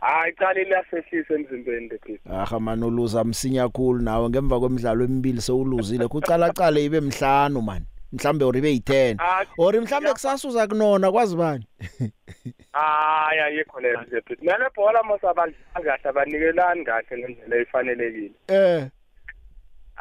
[0.00, 4.28] Hayi qalile lasehlisa emzimbeni the big aha man uluza msinya kakhulu nawe.
[4.28, 6.08] Ngemva kwemidlalo emibili sewuluzile.
[6.08, 9.16] Kucala cala ibe mhlanu man mhlambe or ibe yi10
[9.58, 11.66] or mhlambe kusasa uza kunona kwazi bani
[12.72, 18.32] hayi ayikho leyo the big nale bhola mos abadlali kahle abanikelani kahle ngendlela efanelekile.
[18.48, 18.88] Eh.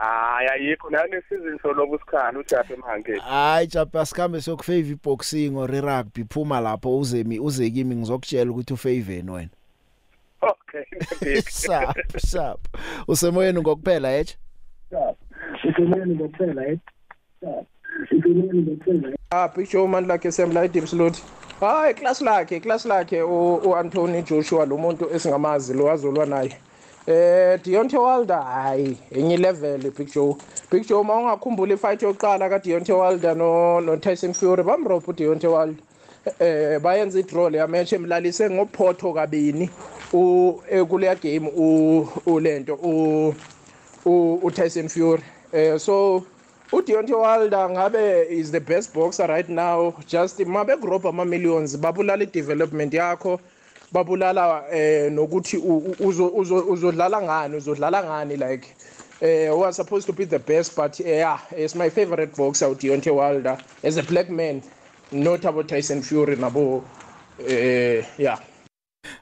[0.01, 5.69] Hayi ayikho nayo nesizini soloku sikhala uthi apha emhankeni hayi japa sikhambe sokufavor iboxing or
[5.71, 9.49] rugby phuma lapho uzemi uzekimi ngizokutshela ukuthi ufavor wena.
[10.41, 11.97] Okay the big sap.
[12.17, 12.59] Sap.
[13.07, 14.37] Usemoyeni ngokuphela ethe
[15.69, 16.77] usemoyeni ngokuphela eh.
[19.31, 21.21] Ah, picture man lakhe Assembly Dipslot.
[21.59, 26.57] Hayi class lakhe, class lakhe u u- Anthony Joshua lo muntu esingamazi lo wazolwa naye.
[27.07, 30.35] Eh Deontay Wilder hayi enye level picture.
[30.69, 35.83] Picture uma ungakhumbula ifight yokuqala ka Deontay Wilder no no Tyson Fury bamrobha Deontay Wilder.
[36.39, 39.69] Eh bayenza idraw le match emlalise ngophotho kabini
[40.13, 43.33] u eh, kuleya game u ulento u
[44.05, 45.23] u u Tyson Fury.
[45.51, 46.23] Eh so
[46.71, 52.23] uDeontay Wilder ngabe is the best boxer right now just mabe grob ama millions babulala
[52.23, 53.39] i-development yakho
[53.91, 55.57] babulala eh nokuthi
[56.69, 58.67] uzodlala ngani uzodlala ngani like
[59.21, 63.13] uh, was supposed to be the best but uh, yeah it's my favorite boxer uDeontay
[63.13, 63.57] Wilder.
[63.83, 64.61] As a black man
[65.11, 66.83] not about Tyson Fury nabo
[67.39, 68.39] uh, yeah.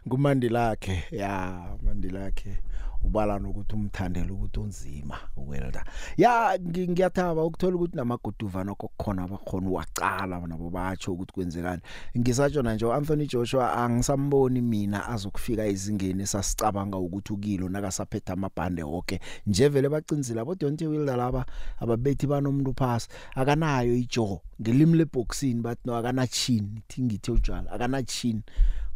[0.09, 1.51] Kumandi lakhe ya
[1.83, 2.57] mandi lakhe
[3.03, 5.85] ubala nokuthi umthandela ukuthi unzima uwelda
[6.17, 11.81] ya ngi- ngiyathaba ukuthola ukuthi namaguduva nokho kukhona abakhona wacala nabo batsho ukuthi kwenzekani
[12.17, 19.19] ngisatsho na nje Anthony Joshua angisamboni mina azokufika ezingeni esasicabanga ukuthi ukilo nakasaphetha amabhande wonke
[19.47, 21.45] nje vele bacinzile abo Deontay Wilder laba?
[21.79, 28.41] Ababethi banomuntu phasi akanayo ijaw ngelimi leboxing bathi no akana chin thingithi utshwala akana chin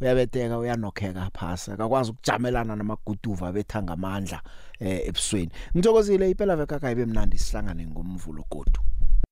[0.02, 4.42] uyabeteka uyanokheka phasi akakwazi ukujamelana namaguduva betha ngamandla
[4.80, 5.52] eh ebusweni.
[5.76, 8.80] Ngithokozile iphela veka kayibe mnandi sihlangane ngomvulo godu.